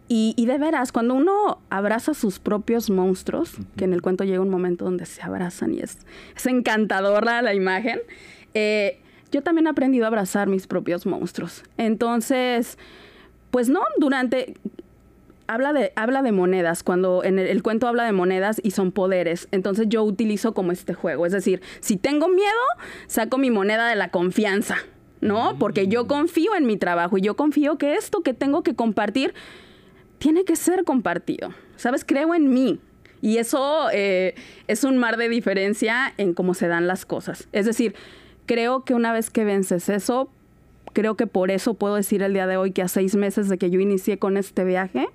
Y, 0.08 0.46
de 0.46 0.60
veras, 0.60 0.92
cuando 0.92 1.16
uno 1.16 1.58
abraza 1.72 2.14
sus 2.14 2.38
propios 2.38 2.92
monstruos, 2.92 3.56
que 3.78 3.86
en 3.86 3.94
el 3.94 4.04
cuento 4.04 4.26
llega 4.26 4.42
un 4.42 4.50
momento 4.52 4.86
donde 4.86 5.08
se 5.08 5.24
abrazan 5.24 5.74
y 5.74 5.80
es, 5.80 5.98
es 6.36 6.46
encantadora 6.46 7.42
la 7.42 7.56
imagen, 7.56 8.00
eh, 8.54 9.00
yo 9.34 9.42
también 9.42 9.68
he 9.68 9.70
aprendido 9.72 10.06
a 10.06 10.08
abrazar 10.08 10.48
mis 10.48 10.68
propios 10.68 11.06
monstruos. 11.06 11.64
Entonces, 11.78 12.78
pues 13.52 13.68
no, 13.68 13.82
durante... 13.98 14.54
habla 15.48 15.74
de, 15.74 15.92
habla 15.96 16.22
de 16.22 16.32
monedas, 16.32 16.84
cuando 16.84 17.24
en 17.24 17.40
el, 17.40 17.48
el 17.48 17.62
cuento 17.64 17.88
habla 17.88 18.06
de 18.06 18.14
monedas 18.14 18.62
y 18.64 18.72
son 18.72 18.92
poderes. 18.92 19.48
Entonces 19.52 19.88
yo 19.90 20.04
utilizo 20.04 20.54
como 20.54 20.72
este 20.72 20.94
juego. 20.94 21.26
Es 21.26 21.34
decir, 21.34 21.62
si 21.82 21.98
tengo 21.98 22.30
miedo, 22.30 22.64
saco 23.08 23.38
mi 23.38 23.52
moneda 23.52 23.90
de 23.90 23.96
la 23.96 24.10
confianza, 24.10 24.78
¿no? 25.20 25.58
Porque 25.60 25.88
yo 25.88 26.08
confío 26.08 26.56
en 26.56 26.66
mi 26.66 26.78
trabajo 26.78 27.18
y 27.18 27.22
yo 27.22 27.36
confío 27.36 27.78
que 27.78 27.96
esto 27.96 28.22
que 28.22 28.34
tengo 28.34 28.62
que 28.64 28.76
compartir 28.76 29.34
tiene 30.20 30.46
que 30.46 30.56
ser 30.56 30.84
compartido. 30.86 31.54
¿Sabes? 31.76 32.06
Creo 32.06 32.34
en 32.34 32.54
mí. 32.54 32.80
Y 33.22 33.38
eso 33.38 33.90
eh, 33.94 34.36
es 34.68 34.84
un 34.84 34.98
mar 34.98 35.16
de 35.18 35.30
diferencia 35.30 36.14
en 36.18 36.34
cómo 36.34 36.54
se 36.54 36.68
dan 36.68 36.88
las 36.88 37.06
cosas. 37.06 37.48
Es 37.54 37.66
decir, 37.66 37.96
creo 38.46 38.84
que 38.84 38.94
una 38.94 39.12
vez 39.14 39.30
que 39.30 39.44
vences 39.46 39.90
eso, 39.90 40.30
creo 40.94 41.16
que 41.16 41.28
por 41.28 41.52
eso 41.52 41.74
puedo 41.74 41.96
decir 41.96 42.22
el 42.24 42.34
día 42.34 42.48
de 42.48 42.58
hoy 42.58 42.72
que 42.72 42.82
a 42.82 42.88
seis 42.88 43.16
meses 43.16 43.50
de 43.50 43.58
que 43.58 43.70
yo 43.70 43.80
inicié 43.80 44.20
con 44.20 44.38
este 44.38 44.64
viaje, 44.64 45.08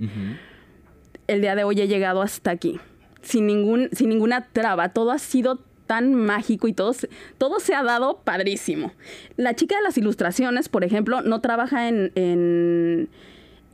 el 1.26 1.40
día 1.40 1.54
de 1.54 1.64
hoy 1.64 1.80
he 1.80 1.88
llegado 1.88 2.22
hasta 2.22 2.50
aquí, 2.50 2.80
sin, 3.22 3.46
ningún, 3.46 3.88
sin 3.92 4.08
ninguna 4.08 4.46
traba. 4.52 4.90
Todo 4.90 5.10
ha 5.12 5.18
sido 5.18 5.60
tan 5.86 6.14
mágico 6.14 6.68
y 6.68 6.72
todo, 6.72 6.92
se- 6.92 7.08
todo 7.38 7.60
se 7.60 7.74
ha 7.74 7.82
dado 7.82 8.18
padrísimo. 8.24 8.92
La 9.36 9.54
chica 9.54 9.76
de 9.76 9.82
las 9.82 9.96
ilustraciones, 9.98 10.68
por 10.68 10.84
ejemplo, 10.84 11.22
no 11.22 11.40
trabaja 11.40 11.88
en... 11.88 12.12
en 12.14 13.08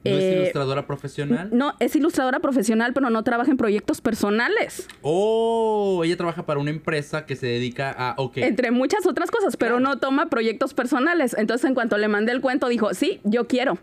¿No 0.05 0.11
es 0.11 0.23
eh, 0.23 0.37
ilustradora 0.41 0.87
profesional? 0.87 1.49
no, 1.53 1.75
es 1.81 1.97
ilustradora 1.97 2.41
profesional, 2.41 2.93
pero 2.93 3.09
no 3.11 3.23
trabaja 3.25 3.51
en 3.51 3.57
proyectos 3.57 4.01
personales. 4.01 4.87
Oh, 5.03 6.03
ella 6.05 6.17
trabaja 6.17 6.45
para 6.47 6.61
una 6.61 6.71
empresa 6.71 7.27
que 7.27 7.37
se 7.37 7.47
dedica 7.47 7.91
a... 7.97 8.15
Ok. 8.19 8.37
Entre 8.39 8.71
muchas 8.71 9.07
otras 9.07 9.31
cosas, 9.31 9.57
pero 9.57 9.77
Claro. 9.79 9.95
no 9.95 9.99
toma 10.01 10.27
proyectos 10.29 10.75
personales. 10.75 11.35
Entonces, 11.39 11.67
en 11.69 11.75
cuanto 11.75 11.97
le 11.99 12.09
mandé 12.09 12.33
el 12.33 12.41
cuento, 12.41 12.69
dijo, 12.69 12.93
sí, 12.95 13.21
yo 13.25 13.47
quiero. 13.47 13.79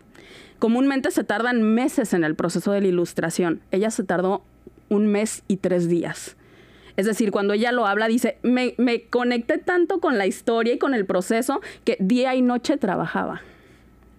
Comúnmente 0.58 1.10
se 1.10 1.24
tardan 1.24 1.62
meses 1.62 2.14
en 2.14 2.22
el 2.24 2.36
proceso 2.36 2.70
de 2.72 2.80
la 2.82 2.86
ilustración. 2.88 3.60
Ella 3.72 3.90
se 3.90 4.04
tardó 4.04 4.42
un 4.88 5.08
mes 5.08 5.42
y 5.48 5.56
tres 5.56 5.88
días. 5.88 6.36
Es 6.96 7.06
decir, 7.06 7.30
cuando 7.32 7.54
ella 7.54 7.72
lo 7.72 7.86
habla, 7.86 8.06
dice, 8.06 8.36
me, 8.42 8.74
me 8.78 9.02
conecté 9.06 9.58
tanto 9.58 9.98
con 9.98 10.18
la 10.18 10.26
historia 10.26 10.74
y 10.74 10.78
con 10.78 10.94
el 10.94 11.06
proceso 11.06 11.60
que 11.84 11.96
día 11.98 12.34
y 12.34 12.42
noche 12.42 12.76
trabajaba. 12.76 13.40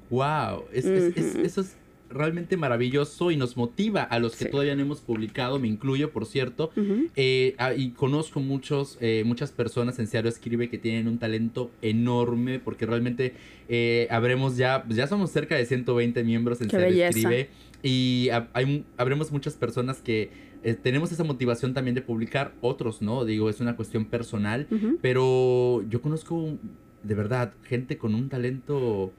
Wow, 0.10 0.66
es, 0.74 0.84
es- 0.86 1.16
es- 1.18 1.36
eso 1.36 1.62
es 1.62 1.78
realmente 2.14 2.56
maravilloso 2.58 3.32
y 3.32 3.38
nos 3.38 3.58
motiva 3.58 4.04
a 4.04 4.20
los 4.20 4.36
que 4.36 4.46
Sí. 4.46 4.52
todavía 4.52 4.76
no 4.76 4.82
hemos 4.84 5.02
publicado, 5.02 5.60
me 5.60 5.68
incluyo, 5.68 6.12
por 6.12 6.26
cierto. 6.26 6.72
Eh, 7.16 7.56
ah, 7.58 7.74
y 7.74 7.90
conozco 7.92 8.40
muchos, 8.40 8.98
eh, 9.02 9.24
muchas 9.26 9.52
personas 9.52 10.00
en 10.00 10.08
Seattle 10.08 10.30
Escribe 10.30 10.70
que 10.70 10.78
tienen 10.78 11.08
un 11.08 11.18
talento 11.18 11.72
enorme, 11.82 12.60
porque 12.60 12.86
realmente 12.86 13.34
eh, 13.70 14.08
habremos 14.12 14.58
ya, 14.58 14.84
pues 14.84 14.98
ya 14.98 15.08
somos 15.08 15.32
cerca 15.32 15.56
de 15.56 15.66
120 15.66 16.24
miembros 16.24 16.62
en 16.62 16.68
belleza. 16.68 17.08
Escribe. 17.10 17.50
Y 17.82 18.30
ha- 18.32 18.50
hay, 18.54 18.86
habremos 18.98 19.32
muchas 19.32 19.56
personas 19.56 20.02
que 20.02 20.30
eh, 20.66 20.74
tenemos 20.76 21.12
esa 21.12 21.24
motivación 21.26 21.74
también 21.74 21.94
de 21.96 22.02
publicar, 22.02 22.54
otros 22.62 23.02
no, 23.02 23.26
digo, 23.26 23.50
es 23.50 23.60
una 23.60 23.76
cuestión 23.76 24.06
personal. 24.06 24.68
Pero 25.02 25.84
yo 25.90 26.02
conozco, 26.02 26.58
de 27.04 27.16
verdad, 27.16 27.54
gente 27.64 27.98
con 27.98 28.16
un 28.16 28.30
talento 28.30 29.12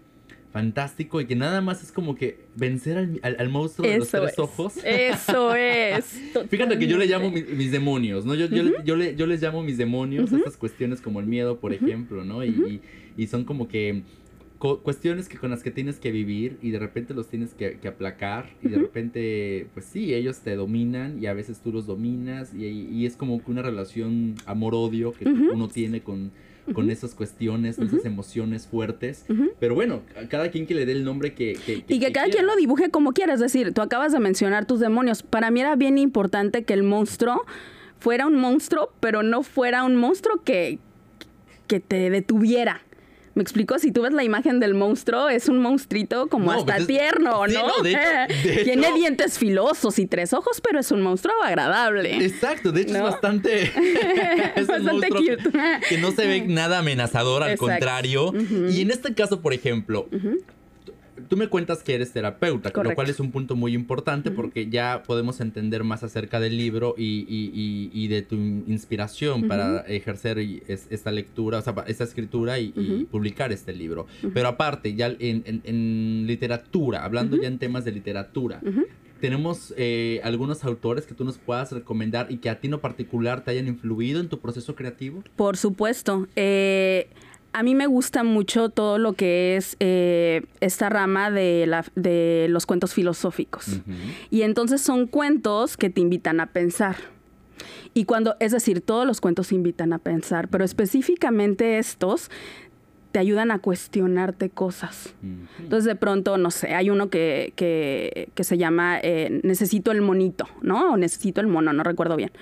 fantástico 0.54 1.20
y 1.20 1.26
que 1.26 1.34
nada 1.34 1.60
más 1.60 1.82
es 1.82 1.90
como 1.90 2.14
que 2.14 2.38
vencer 2.54 2.96
al, 2.96 3.18
al- 3.24 3.36
al 3.40 3.48
monstruo 3.48 3.88
de 3.90 3.98
los 3.98 4.08
tres 4.08 4.32
es. 4.34 4.38
ojos. 4.38 4.74
Eso 4.84 5.52
es. 5.56 6.04
Fíjate 6.48 6.78
que 6.78 6.86
yo 6.86 6.96
le 6.96 7.06
llamo 7.06 7.28
mi- 7.32 7.42
mis, 7.42 7.72
demonios, 7.72 8.24
¿no? 8.24 8.36
Yo, 8.36 8.46
yo, 8.46 8.62
le- 8.62 8.74
yo, 8.84 8.94
le- 8.94 9.16
yo 9.16 9.26
les 9.26 9.42
llamo 9.42 9.64
mis 9.64 9.78
demonios 9.78 10.32
a 10.32 10.36
estas 10.36 10.56
cuestiones 10.56 11.00
como 11.00 11.18
el 11.18 11.26
miedo, 11.26 11.58
por 11.58 11.72
ejemplo, 11.72 12.24
¿no? 12.24 12.44
Y, 12.44 12.50
y- 12.50 12.80
y 13.16 13.26
son 13.26 13.42
como 13.44 13.66
que 13.66 14.02
cuestiones 14.58 15.28
que 15.28 15.36
con 15.38 15.50
las 15.50 15.62
que 15.62 15.70
tienes 15.70 15.98
que 15.98 16.10
vivir 16.10 16.56
y 16.62 16.70
de 16.70 16.78
repente 16.78 17.12
los 17.12 17.28
tienes 17.28 17.52
que, 17.52 17.78
que 17.80 17.88
aplacar 17.88 18.48
y 18.62 18.68
de 18.68 18.78
repente, 18.78 19.66
pues 19.74 19.84
sí, 19.84 20.14
ellos 20.14 20.38
te 20.40 20.54
dominan 20.54 21.22
y 21.22 21.26
a 21.26 21.34
veces 21.34 21.60
tú 21.60 21.70
los 21.72 21.86
dominas 21.86 22.54
y, 22.54 22.64
y 22.64 23.04
es 23.04 23.16
como 23.16 23.44
que 23.44 23.50
una 23.50 23.60
relación 23.60 24.36
amor-odio 24.46 25.12
que 25.12 25.26
uno 25.28 25.68
tiene 25.68 26.00
con, 26.00 26.30
con 26.72 26.90
esas 26.90 27.14
cuestiones, 27.14 27.78
esas 27.78 28.04
emociones 28.04 28.66
fuertes. 28.66 29.24
Pero 29.60 29.74
bueno, 29.74 30.00
a 30.16 30.28
cada 30.28 30.50
quien 30.50 30.66
que 30.66 30.74
le 30.74 30.86
dé 30.86 30.92
el 30.92 31.04
nombre 31.04 31.34
que... 31.34 31.58
que- 31.66 31.84
Y 31.88 32.00
que 32.00 32.12
cada 32.12 32.28
quien 32.28 32.46
lo 32.46 32.56
dibuje 32.56 32.90
como 32.90 33.12
quiera. 33.12 33.34
Es 33.34 33.40
decir, 33.40 33.72
tú 33.74 33.82
acabas 33.82 34.12
de 34.12 34.20
mencionar 34.20 34.64
tus 34.64 34.80
demonios. 34.80 35.22
Para 35.22 35.50
mí 35.50 35.60
era 35.60 35.76
bien 35.76 35.98
importante 35.98 36.64
que 36.64 36.72
el 36.74 36.82
monstruo 36.82 37.42
fuera 37.98 38.26
un 38.26 38.36
monstruo, 38.36 38.92
pero 39.00 39.22
no 39.22 39.42
fuera 39.42 39.84
un 39.84 39.96
monstruo 39.96 40.42
que, 40.44 40.78
que 41.66 41.80
te 41.80 42.10
detuviera. 42.10 42.82
¿Me 43.34 43.42
explico? 43.42 43.78
Si 43.80 43.90
tú 43.90 44.02
ves 44.02 44.12
la 44.12 44.22
imagen 44.22 44.60
del 44.60 44.74
monstruo, 44.74 45.28
es 45.28 45.48
un 45.48 45.58
monstruito 45.58 46.28
como 46.28 46.46
No, 46.46 46.52
hasta 46.52 46.64
pues 46.74 46.80
es- 46.82 46.86
tierno, 46.86 47.46
¿no? 47.46 47.48
sí, 47.48 47.54
no, 47.56 47.82
de 47.82 47.90
hecho- 47.90 48.00
de 48.48 48.56
Tiene 48.64 48.86
hecho- 48.86 48.96
dientes 48.96 49.38
filosos 49.38 49.98
y 49.98 50.06
tres 50.06 50.32
ojos, 50.32 50.60
pero 50.60 50.78
es 50.78 50.90
un 50.92 51.00
monstruo 51.02 51.34
agradable. 51.42 52.24
Exacto, 52.24 52.70
de 52.70 52.82
hecho 52.82 52.92
¿No? 52.92 52.98
es 52.98 53.04
bastante. 53.04 53.62
es 54.54 54.68
un 54.68 54.84
Bastante 54.84 55.08
cute. 55.08 55.38
Que, 55.88 55.98
no 55.98 56.12
se 56.12 56.26
ve 56.26 56.42
nada 56.46 56.78
amenazador, 56.78 57.42
al 57.42 57.50
Exacto. 57.50 57.66
contrario. 57.72 58.32
Y 58.70 58.80
en 58.82 58.90
este 58.92 59.14
caso, 59.14 59.40
por 59.40 59.52
ejemplo, 59.52 60.08
tú 61.28 61.36
me 61.36 61.48
cuentas 61.48 61.82
que 61.82 61.94
eres 61.94 62.12
terapeuta, 62.12 62.70
lo 62.82 62.94
cual 62.94 63.10
es 63.10 63.20
un 63.20 63.30
punto 63.30 63.56
muy 63.56 63.74
importante 63.74 64.30
porque 64.30 64.68
ya 64.68 65.02
podemos 65.06 65.40
entender 65.40 65.84
más 65.84 66.02
acerca 66.02 66.40
del 66.40 66.56
libro 66.56 66.94
y, 66.96 67.26
y- 67.28 67.50
y- 67.54 67.90
y 67.92 68.08
de 68.08 68.22
tu 68.22 68.36
inspiración 68.36 69.48
para 69.48 69.80
ejercer 69.88 70.38
es- 70.38 70.86
esta 70.90 71.10
lectura, 71.10 71.58
o 71.58 71.62
sea, 71.62 71.74
esta 71.86 72.04
escritura 72.04 72.58
y, 72.58 73.06
publicar 73.10 73.52
este 73.52 73.72
libro. 73.72 74.06
Pero 74.32 74.48
aparte, 74.48 74.94
ya 74.94 75.06
en, 75.18 75.42
en- 75.46 75.62
en 75.64 76.26
literatura, 76.26 77.04
hablando 77.04 77.36
ya 77.40 77.48
en 77.48 77.58
temas 77.58 77.84
de 77.84 77.92
literatura, 77.92 78.60
tenemos 79.20 79.72
eh, 79.78 80.20
algunos 80.22 80.64
autores 80.64 81.06
que 81.06 81.14
tú 81.14 81.24
nos 81.24 81.38
puedas 81.38 81.72
recomendar 81.72 82.26
y 82.30 82.38
que 82.38 82.50
a 82.50 82.60
ti 82.60 82.68
en 82.68 82.78
particular 82.78 83.42
te 83.42 83.52
hayan 83.52 83.68
influido 83.68 84.20
en 84.20 84.28
tu 84.28 84.38
proceso 84.38 84.74
creativo. 84.74 85.22
Por 85.36 85.56
supuesto. 85.56 86.26
Eh, 86.36 87.08
a 87.54 87.62
mí 87.62 87.76
me 87.76 87.86
gusta 87.86 88.24
mucho 88.24 88.68
todo 88.68 88.98
lo 88.98 89.12
que 89.12 89.56
es 89.56 89.76
eh, 89.78 90.42
esta 90.60 90.88
rama 90.88 91.30
de, 91.30 91.66
la, 91.68 91.84
de 91.94 92.48
los 92.50 92.66
cuentos 92.66 92.92
filosóficos. 92.92 93.80
Y 94.28 94.42
entonces 94.42 94.80
son 94.80 95.06
cuentos 95.06 95.76
que 95.76 95.88
te 95.88 96.00
invitan 96.00 96.40
a 96.40 96.46
pensar. 96.46 96.96
Y 97.94 98.06
cuando, 98.06 98.34
es 98.40 98.50
decir, 98.50 98.80
todos 98.80 99.06
los 99.06 99.20
cuentos 99.20 99.52
invitan 99.52 99.92
a 99.92 99.98
pensar, 99.98 100.48
pero 100.48 100.64
específicamente 100.64 101.78
estos 101.78 102.28
te 103.12 103.20
ayudan 103.20 103.52
a 103.52 103.60
cuestionarte 103.60 104.50
cosas. 104.50 105.14
Entonces 105.60 105.84
de 105.84 105.94
pronto, 105.94 106.36
no 106.36 106.50
sé, 106.50 106.74
hay 106.74 106.90
uno 106.90 107.08
que, 107.08 107.52
que, 107.54 108.30
que 108.34 108.42
se 108.42 108.58
llama 108.58 108.98
eh, 109.00 109.40
Necesito 109.44 109.92
el 109.92 110.00
monito, 110.00 110.48
¿no? 110.60 110.94
O 110.94 110.96
Necesito 110.96 111.40
el 111.40 111.46
mono, 111.46 111.72
no 111.72 111.84
recuerdo 111.84 112.16
bien. 112.16 112.32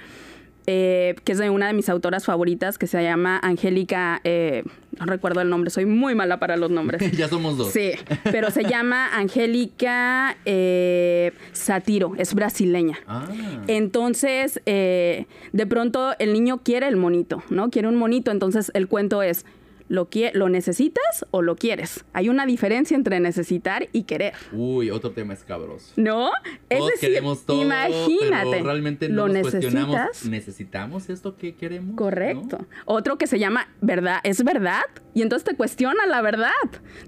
Eh, 0.67 1.17
que 1.25 1.33
es 1.33 1.39
de 1.39 1.51
una 1.51 1.67
de 1.67 1.73
mis 1.73 1.89
autoras 1.89 2.25
favoritas, 2.25 2.79
que 2.79 2.87
se 2.87 3.03
llama 3.03 3.41
Angélica, 3.43 4.21
eh, 4.23 4.63
no 4.99 5.07
recuerdo 5.07 5.41
el 5.41 5.49
nombre, 5.49 5.71
soy 5.71 5.87
muy 5.87 6.15
mala 6.15 6.39
para 6.39 6.57
los 6.57 6.71
nombres. 6.71 7.11
ya 7.17 7.29
somos 7.29 7.57
dos. 7.59 7.73
Sí, 7.73 7.91
pero 8.23 8.51
se 8.53 8.63
llama 8.63 9.09
Angélica 9.13 10.37
eh, 10.45 11.33
Satiro, 11.53 12.13
es 12.17 12.35
brasileña. 12.35 12.99
Ah. 13.09 13.27
Entonces, 13.67 14.61
de 14.65 15.27
pronto 15.69 16.15
el 16.21 16.33
niño 16.33 16.59
quiere 16.63 16.87
el 16.87 16.97
monito, 16.97 17.43
¿no? 17.51 17.71
Quiere 17.71 17.89
un 17.89 17.97
monito, 17.97 18.31
entonces 18.31 18.71
el 18.75 18.87
cuento 18.87 19.23
es, 19.23 19.45
¿lo, 19.93 20.09
¿lo 20.33 20.49
necesitas 20.49 21.27
o 21.31 21.43
lo 21.43 21.55
quieres? 21.55 22.05
Hay 22.15 22.31
una 22.31 22.47
diferencia 22.47 22.95
entre 22.95 23.21
necesitar 23.21 23.89
y 23.93 24.05
querer, 24.05 24.33
Uy, 24.53 24.91
otro 24.91 25.11
tema 25.11 25.35
escabroso. 25.35 25.93
¿no? 25.97 26.31
Es 26.71 26.79
Todos 26.79 26.93
decir, 26.93 27.11
queremos 27.11 27.45
todo, 27.45 27.61
imagínate, 27.61 28.51
pero 28.51 28.65
realmente 28.65 29.09
no 29.11 29.29
lo 29.29 29.35
nos 29.35 29.43
cuestionamos. 29.43 30.25
¿Necesitamos 30.25 31.11
esto 31.11 31.37
que 31.37 31.55
queremos? 31.55 31.95
Correcto. 31.95 32.59
¿No? 32.61 32.67
Otro 32.87 33.19
que 33.19 33.27
se 33.27 33.39
llama 33.39 33.69
verdad, 33.83 34.21
¿es 34.25 34.43
verdad? 34.43 34.83
Y 35.15 35.23
entonces 35.23 35.45
te 35.49 35.55
cuestiona 35.57 36.07
la 36.07 36.23
verdad. 36.23 36.51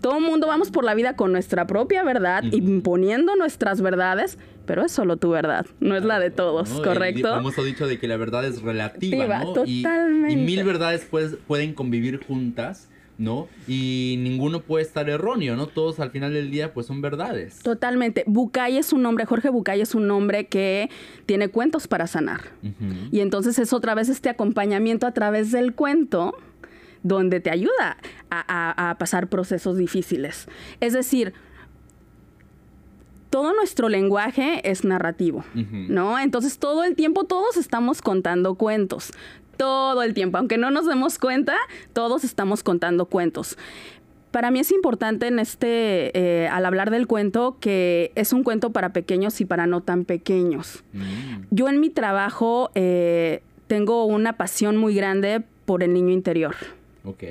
Todo 0.01 0.19
el 0.19 0.25
mundo 0.25 0.47
vamos 0.47 0.71
por 0.71 0.85
la 0.85 0.95
vida 0.95 1.17
con 1.17 1.33
nuestra 1.33 1.67
propia 1.67 2.03
verdad, 2.05 2.43
imponiendo 2.53 3.35
nuestras 3.37 3.81
verdades, 3.81 4.39
pero 4.67 4.85
es 4.85 4.93
solo 4.93 5.17
tu 5.17 5.31
verdad, 5.31 5.67
no 5.81 5.97
es 5.97 6.05
la 6.05 6.19
de 6.19 6.31
todos, 6.31 6.71
¿no? 6.71 6.77
El 6.79 6.83
¿correcto? 6.85 7.29
famoso 7.31 7.65
dicho 7.65 7.87
de 7.87 7.99
que 7.99 8.09
la 8.09 8.17
verdad 8.17 8.45
es 8.45 8.63
relativa, 8.63 9.39
¿no? 9.45 9.65
Y- 9.67 9.81
Y, 9.81 9.83
totalmente. 9.83 10.37
mil 10.37 10.65
verdades 10.65 11.07
pues, 11.11 11.37
pueden 11.47 11.75
convivir 11.75 12.25
juntas, 12.25 12.89
¿no? 13.17 13.47
Y 13.69 14.17
ninguno 14.21 14.61
puede 14.61 14.85
estar 14.85 15.09
erróneo, 15.09 15.55
¿no? 15.57 15.67
Todos 15.69 16.01
al 16.01 16.11
final 16.11 16.33
del 16.33 16.51
día 16.51 16.73
pues 16.75 16.87
son 16.87 17.01
verdades. 17.01 17.61
Totalmente. 17.63 18.25
Bucay 18.27 18.77
es 18.77 18.93
un 18.93 19.05
hombre, 19.07 19.25
Jorge 19.25 19.51
Bucay 19.51 19.81
es 19.81 19.95
un 19.95 20.11
hombre 20.11 20.47
que 20.47 20.91
tiene 21.27 21.49
cuentos 21.49 21.87
para 21.87 22.07
sanar. 22.07 22.41
Y 23.13 23.21
entonces 23.21 23.59
es 23.59 23.73
otra 23.73 23.95
vez 23.95 24.09
este 24.09 24.29
acompañamiento 24.31 25.07
a 25.07 25.13
través 25.13 25.53
del 25.53 25.75
cuento 25.75 26.35
donde 27.05 27.39
te 27.39 27.51
ayuda 27.51 27.97
a, 28.31 28.45
a- 28.49 28.91
a 28.91 28.99
pasar 28.99 29.29
procesos 29.29 29.77
difíciles. 29.79 30.49
Es 30.81 30.93
decir, 30.95 31.33
todo 33.31 33.53
nuestro 33.55 33.89
lenguaje 33.89 34.69
es 34.71 34.85
narrativo. 34.85 35.45
¿no? 35.55 36.19
Entonces 36.19 36.59
todo 36.59 36.85
el 36.85 36.95
tiempo 36.95 37.25
todos 37.25 37.57
estamos 37.57 38.01
contando 38.03 38.55
cuentos. 38.57 39.13
Todo 39.57 40.03
el 40.03 40.15
tiempo, 40.15 40.39
aunque 40.39 40.59
no 40.59 40.71
nos 40.71 40.87
demos 40.87 41.19
cuenta, 41.19 41.57
todos 41.93 42.25
estamos 42.25 42.63
contando 42.63 43.07
cuentos. 43.07 43.57
Para 44.33 44.51
mí 44.51 44.59
es 44.59 44.73
importante 44.73 45.29
en 45.29 45.39
este, 45.39 46.11
eh, 46.19 46.49
al 46.49 46.67
hablar 46.67 46.91
del 46.91 47.07
cuento, 47.07 47.57
que 47.61 48.11
es 48.17 48.33
un 48.33 48.43
cuento 48.43 48.71
para 48.73 48.93
pequeños 48.93 49.41
y 49.41 49.45
para 49.45 49.69
no 49.69 49.81
tan 49.81 50.05
pequeños. 50.05 50.83
Mm. 50.93 51.03
Yo 51.53 51.69
en 51.69 51.79
mi 51.79 51.89
trabajo 51.91 52.71
eh, 52.75 53.43
tengo 53.69 54.07
una 54.07 54.33
pasión 54.37 54.77
muy 54.77 54.95
grande 54.97 55.45
por 55.67 55.85
el 55.85 55.93
niño 55.93 56.11
interior. 56.11 56.57
Ok. 57.05 57.25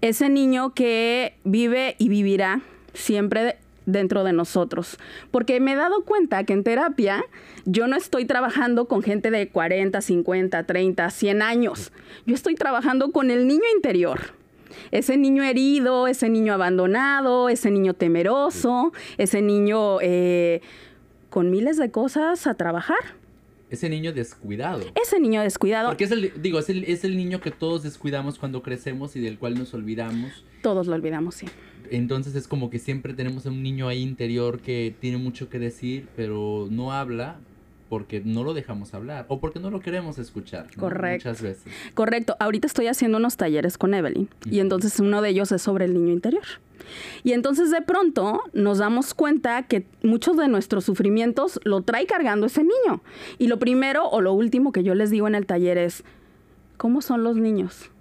Ese 0.00 0.28
niño 0.28 0.74
que 0.74 1.34
vive 1.44 1.96
y 1.98 2.08
vivirá 2.08 2.60
siempre 2.92 3.56
dentro 3.86 4.24
de 4.24 4.32
nosotros. 4.32 4.98
Porque 5.30 5.60
me 5.60 5.72
he 5.72 5.76
dado 5.76 6.04
cuenta 6.04 6.44
que 6.44 6.52
en 6.52 6.64
terapia 6.64 7.24
yo 7.64 7.86
no 7.86 7.96
estoy 7.96 8.24
trabajando 8.24 8.86
con 8.86 9.02
gente 9.02 9.30
de 9.30 9.48
40, 9.48 10.00
50, 10.00 10.64
30, 10.64 11.10
100 11.10 11.42
años. 11.42 11.92
Yo 12.26 12.34
estoy 12.34 12.54
trabajando 12.54 13.12
con 13.12 13.30
el 13.30 13.46
niño 13.46 13.64
interior. 13.74 14.34
Ese 14.90 15.16
niño 15.16 15.42
herido, 15.42 16.08
ese 16.08 16.28
niño 16.28 16.52
abandonado, 16.52 17.48
ese 17.48 17.70
niño 17.70 17.94
temeroso, 17.94 18.92
ese 19.18 19.40
niño 19.40 19.98
eh, 20.00 20.60
con 21.30 21.50
miles 21.50 21.76
de 21.76 21.90
cosas 21.90 22.46
a 22.46 22.54
trabajar. 22.54 22.98
Ese 23.70 23.88
niño 23.88 24.12
descuidado. 24.12 24.82
Ese 25.00 25.18
niño 25.18 25.42
descuidado, 25.42 25.88
Porque 25.88 26.04
es 26.04 26.10
el, 26.10 26.32
digo, 26.40 26.58
es 26.58 26.68
el, 26.68 26.84
es 26.84 27.04
el 27.04 27.16
niño 27.16 27.40
que 27.40 27.50
todos 27.50 27.82
descuidamos 27.82 28.38
cuando 28.38 28.62
crecemos 28.62 29.16
y 29.16 29.20
del 29.20 29.38
cual 29.38 29.54
nos 29.54 29.74
olvidamos. 29.74 30.44
todos 30.62 30.86
lo 30.86 30.94
olvidamos, 30.94 31.34
sí. 31.34 31.46
Entonces 31.90 32.34
es 32.34 32.48
como 32.48 32.70
que 32.70 32.78
siempre 32.78 33.12
tenemos 33.14 33.46
a 33.46 33.50
un 33.50 33.62
niño 33.62 33.88
ahí 33.88 34.02
interior 34.02 34.60
que 34.60 34.94
tiene 35.00 35.18
mucho 35.18 35.48
que 35.48 35.58
decir, 35.58 36.08
pero 36.16 36.68
no 36.70 36.92
habla 36.92 37.38
porque 37.94 38.20
no 38.24 38.42
lo 38.42 38.54
dejamos 38.54 38.92
hablar 38.92 39.24
o 39.28 39.38
porque 39.38 39.60
no 39.60 39.70
lo 39.70 39.78
queremos 39.78 40.18
escuchar. 40.18 40.66
¿no? 40.74 40.80
Correcto. 40.80 41.28
Muchas 41.28 41.42
veces. 41.42 41.72
Correcto. 41.94 42.34
Ahorita 42.40 42.66
estoy 42.66 42.88
haciendo 42.88 43.18
unos 43.18 43.36
talleres 43.36 43.78
con 43.78 43.94
Evelyn 43.94 44.28
y 44.46 44.58
entonces 44.58 44.98
uno 44.98 45.22
de 45.22 45.28
ellos 45.28 45.52
es 45.52 45.62
sobre 45.62 45.84
el 45.84 45.94
niño 45.94 46.12
interior. 46.12 46.42
Y 47.22 47.34
entonces 47.34 47.70
de 47.70 47.82
pronto 47.82 48.40
nos 48.52 48.78
damos 48.78 49.14
cuenta 49.14 49.62
que 49.62 49.86
muchos 50.02 50.36
de 50.36 50.48
nuestros 50.48 50.84
sufrimientos 50.84 51.60
lo 51.62 51.82
trae 51.82 52.04
cargando 52.06 52.46
ese 52.46 52.62
niño. 52.64 53.00
Y 53.38 53.46
lo 53.46 53.60
primero 53.60 54.08
o 54.08 54.20
lo 54.20 54.32
último 54.32 54.72
que 54.72 54.82
yo 54.82 54.96
les 54.96 55.10
digo 55.10 55.28
en 55.28 55.36
el 55.36 55.46
taller 55.46 55.78
es, 55.78 56.02
¿cómo 56.76 57.00
son 57.00 57.22
los 57.22 57.36
niños? 57.36 57.92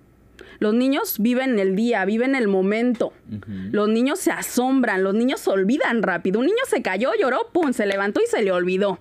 Los 0.57 0.73
niños 0.73 1.19
viven 1.19 1.59
el 1.59 1.75
día, 1.75 2.03
viven 2.05 2.33
el 2.33 2.47
momento. 2.47 3.13
Los 3.71 3.89
niños 3.89 4.19
se 4.19 4.31
asombran, 4.31 5.03
los 5.03 5.13
niños 5.13 5.41
se 5.41 5.51
olvidan 5.51 6.01
rápido. 6.01 6.39
Un 6.39 6.47
niño 6.47 6.63
se 6.67 6.81
cayó, 6.81 7.11
lloró, 7.13 7.49
pum, 7.53 7.73
se 7.73 7.85
levantó 7.85 8.21
y 8.23 8.25
se 8.25 8.41
le 8.41 8.51
olvidó. 8.51 8.97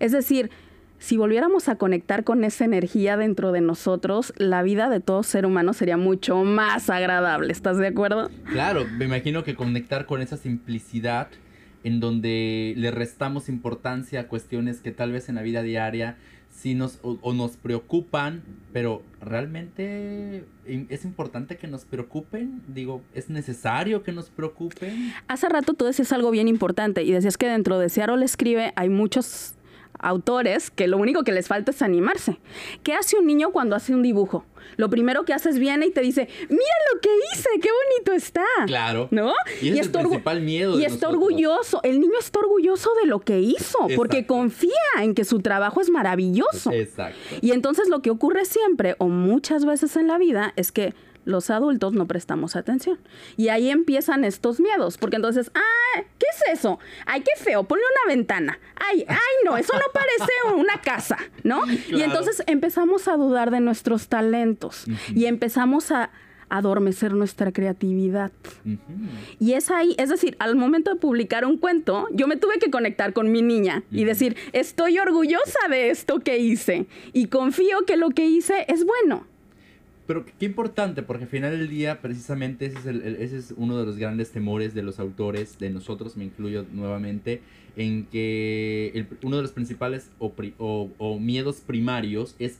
Es 0.00 0.12
decir, 0.12 0.50
si 0.98 1.16
volviéramos 1.16 1.68
a 1.68 1.76
conectar 1.76 2.24
con 2.24 2.44
esa 2.44 2.64
energía 2.64 3.16
dentro 3.16 3.52
de 3.52 3.62
nosotros, 3.62 4.34
la 4.36 4.62
vida 4.62 4.90
de 4.90 5.00
todo 5.00 5.22
ser 5.22 5.46
humano 5.46 5.72
sería 5.72 5.96
mucho 5.96 6.44
más 6.44 6.90
agradable. 6.90 7.52
¿Estás 7.52 7.78
de 7.78 7.86
acuerdo? 7.86 8.30
Claro, 8.50 8.86
me 8.98 9.06
imagino 9.06 9.42
que 9.42 9.54
conectar 9.54 10.04
con 10.04 10.20
esa 10.20 10.36
simplicidad 10.36 11.28
en 11.84 12.00
donde 12.00 12.74
le 12.76 12.90
restamos 12.90 13.48
importancia 13.48 14.20
a 14.20 14.28
cuestiones 14.28 14.82
que 14.82 14.92
tal 14.92 15.12
vez 15.12 15.30
en 15.30 15.36
la 15.36 15.42
vida 15.42 15.62
diaria 15.62 16.18
sí 16.50 16.74
nos 16.74 16.98
o, 17.02 17.18
o 17.22 17.32
nos 17.32 17.56
preocupan, 17.56 18.42
pero 18.72 19.02
realmente 19.22 20.44
es 20.66 21.04
importante 21.06 21.56
que 21.56 21.66
nos 21.66 21.86
preocupen, 21.86 22.60
digo, 22.68 23.00
es 23.14 23.30
necesario 23.30 24.02
que 24.02 24.12
nos 24.12 24.28
preocupen. 24.28 25.14
Hace 25.28 25.48
rato 25.48 25.72
tú 25.72 25.86
decías 25.86 26.12
algo 26.12 26.30
bien 26.30 26.48
importante 26.48 27.04
y 27.04 27.12
decías 27.12 27.38
que 27.38 27.48
dentro 27.48 27.78
de 27.78 27.88
Seattle 27.88 28.24
escribe 28.24 28.72
hay 28.76 28.90
muchos 28.90 29.54
autores 30.02 30.70
que 30.70 30.88
lo 30.88 30.98
único 30.98 31.24
que 31.24 31.32
les 31.32 31.48
falta 31.48 31.70
es 31.70 31.82
animarse. 31.82 32.38
¿Qué 32.82 32.94
hace 32.94 33.16
un 33.18 33.26
niño 33.26 33.50
cuando 33.52 33.76
hace 33.76 33.94
un 33.94 34.02
dibujo? 34.02 34.44
Lo 34.76 34.88
primero 34.88 35.24
que 35.24 35.32
haces 35.34 35.58
viene 35.58 35.86
y 35.86 35.90
te 35.90 36.00
dice, 36.00 36.28
mira 36.48 36.74
lo 36.94 37.00
que 37.00 37.08
hice, 37.34 37.48
qué 37.60 37.68
bonito 37.70 38.12
está. 38.12 38.44
Claro. 38.66 39.08
¿No? 39.10 39.32
Y 39.60 39.68
ese 39.68 39.72
es 39.72 39.72
el 39.72 39.78
está 39.80 39.98
principal 40.00 40.40
miedo 40.40 40.76
Y 40.76 40.80
de 40.80 40.86
está 40.86 41.06
nosotros. 41.08 41.14
orgulloso. 41.24 41.80
El 41.82 42.00
niño 42.00 42.18
está 42.18 42.38
orgulloso 42.38 42.90
de 43.02 43.08
lo 43.08 43.20
que 43.20 43.40
hizo 43.40 43.78
porque 43.96 44.26
confía 44.26 44.70
en 45.02 45.14
que 45.14 45.24
su 45.24 45.40
trabajo 45.40 45.80
es 45.80 45.90
maravilloso. 45.90 46.70
Exacto. 46.72 47.18
Y 47.40 47.52
entonces 47.52 47.88
lo 47.88 48.00
que 48.00 48.10
ocurre 48.10 48.44
siempre 48.44 48.94
o 48.98 49.08
muchas 49.08 49.64
veces 49.64 49.96
en 49.96 50.06
la 50.06 50.18
vida 50.18 50.52
es 50.56 50.72
que 50.72 50.94
los 51.24 51.50
adultos 51.50 51.92
no 51.92 52.06
prestamos 52.06 52.56
atención. 52.56 52.98
Y 53.36 53.48
ahí 53.48 53.68
empiezan 53.70 54.24
estos 54.24 54.58
miedos, 54.60 54.96
porque 54.96 55.16
entonces, 55.16 55.50
ah, 55.54 55.60
¿qué 55.60 55.60
es 55.60 55.79
eso? 56.50 56.78
Ay, 57.06 57.22
qué 57.22 57.42
feo, 57.42 57.64
ponle 57.64 57.84
una 57.84 58.14
ventana. 58.14 58.58
Ay, 58.76 59.04
ay, 59.08 59.16
no, 59.44 59.56
eso 59.56 59.72
no 59.74 59.84
parece 59.92 60.54
una 60.56 60.80
casa, 60.80 61.16
¿no? 61.42 61.62
Y 61.88 62.02
entonces 62.02 62.42
empezamos 62.46 63.08
a 63.08 63.16
dudar 63.16 63.50
de 63.50 63.60
nuestros 63.60 64.08
talentos 64.08 64.84
y 65.14 65.26
empezamos 65.26 65.90
a 65.90 66.10
adormecer 66.50 67.12
nuestra 67.14 67.52
creatividad. 67.52 68.32
Y 69.38 69.52
es 69.52 69.70
ahí, 69.70 69.94
es 69.98 70.10
decir, 70.10 70.36
al 70.38 70.56
momento 70.56 70.92
de 70.92 71.00
publicar 71.00 71.46
un 71.46 71.56
cuento, 71.56 72.08
yo 72.12 72.26
me 72.26 72.36
tuve 72.36 72.58
que 72.58 72.70
conectar 72.70 73.12
con 73.12 73.32
mi 73.32 73.40
niña 73.40 73.84
y 73.90 74.04
decir, 74.04 74.36
estoy 74.52 74.98
orgullosa 74.98 75.68
de 75.70 75.90
esto 75.90 76.18
que 76.18 76.38
hice 76.38 76.86
y 77.12 77.26
confío 77.26 77.86
que 77.86 77.96
lo 77.96 78.10
que 78.10 78.26
hice 78.26 78.66
es 78.68 78.84
bueno. 78.84 79.26
Pero 80.10 80.24
qué 80.40 80.44
importante, 80.46 81.04
porque 81.04 81.22
al 81.22 81.30
final 81.30 81.56
del 81.56 81.68
día, 81.68 82.00
precisamente, 82.00 82.66
ese 82.66 82.80
es, 82.80 82.86
el- 82.86 83.02
el- 83.02 83.16
ese 83.22 83.38
es 83.38 83.54
uno 83.56 83.78
de 83.78 83.86
los 83.86 83.96
grandes 83.96 84.32
temores 84.32 84.74
de 84.74 84.82
los 84.82 84.98
autores, 84.98 85.60
de 85.60 85.70
nosotros, 85.70 86.16
me 86.16 86.24
incluyo 86.24 86.66
nuevamente, 86.72 87.42
en 87.76 88.06
que 88.06 88.90
el- 88.92 89.06
uno 89.22 89.36
de 89.36 89.42
los 89.42 89.52
principales 89.52 90.10
o, 90.18 90.32
pri- 90.32 90.54
o- 90.58 90.90
o 90.98 91.20
miedos 91.20 91.60
primarios 91.60 92.34
es 92.40 92.58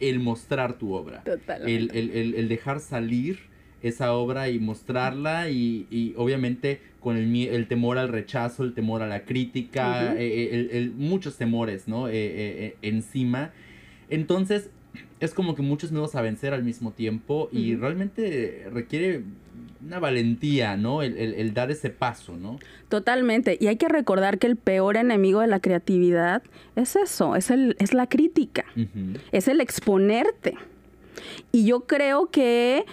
el 0.00 0.20
mostrar 0.20 0.74
tu 0.74 0.92
obra. 0.92 1.24
El, 1.64 1.90
el- 1.94 2.48
dejar 2.50 2.78
salir 2.80 3.38
esa 3.82 4.12
obra 4.12 4.50
y 4.50 4.58
mostrarla 4.58 5.48
y, 5.48 5.86
y 5.90 6.12
obviamente 6.18 6.82
con 7.00 7.16
el, 7.16 7.34
el 7.34 7.68
temor 7.68 7.96
al 7.96 8.08
rechazo, 8.08 8.64
el 8.64 8.74
temor 8.74 9.00
a 9.00 9.06
la 9.06 9.24
crítica, 9.24 10.08
Ujú. 10.10 10.18
eh, 10.20 10.26
eh, 10.26 10.48
el- 10.52 10.70
el- 10.72 10.90
muchos 10.90 11.38
temores, 11.38 11.88
¿no? 11.88 12.08
Eh, 12.08 12.12
eh, 12.12 12.32
eh, 12.36 12.76
encima. 12.82 13.50
Entonces, 14.10 14.68
es 15.24 15.34
como 15.34 15.54
que 15.54 15.62
muchos 15.62 15.92
miedos 15.92 16.14
a 16.14 16.22
vencer 16.22 16.52
al 16.52 16.64
mismo 16.64 16.90
tiempo 16.90 17.48
y 17.52 17.74
realmente 17.76 18.66
requiere 18.72 19.22
una 19.84 19.98
valentía, 19.98 20.76
¿no? 20.76 21.02
El, 21.02 21.16
el- 21.16 21.34
el 21.34 21.54
dar 21.54 21.70
ese 21.70 21.90
paso, 21.90 22.36
¿no? 22.36 22.58
Totalmente. 22.88 23.56
Y 23.60 23.66
hay 23.68 23.76
que 23.76 23.88
recordar 23.88 24.38
que 24.38 24.46
el 24.46 24.56
peor 24.56 24.96
enemigo 24.96 25.40
de 25.40 25.46
la 25.46 25.60
creatividad 25.60 26.42
es 26.76 26.96
eso, 26.96 27.36
es, 27.36 27.50
el, 27.50 27.76
es 27.78 27.94
la 27.94 28.06
crítica, 28.08 28.64
es 29.32 29.48
el 29.48 29.60
exponerte. 29.60 30.54
Y 31.52 31.66
yo 31.66 31.80
creo 31.80 32.30
que, 32.30 32.84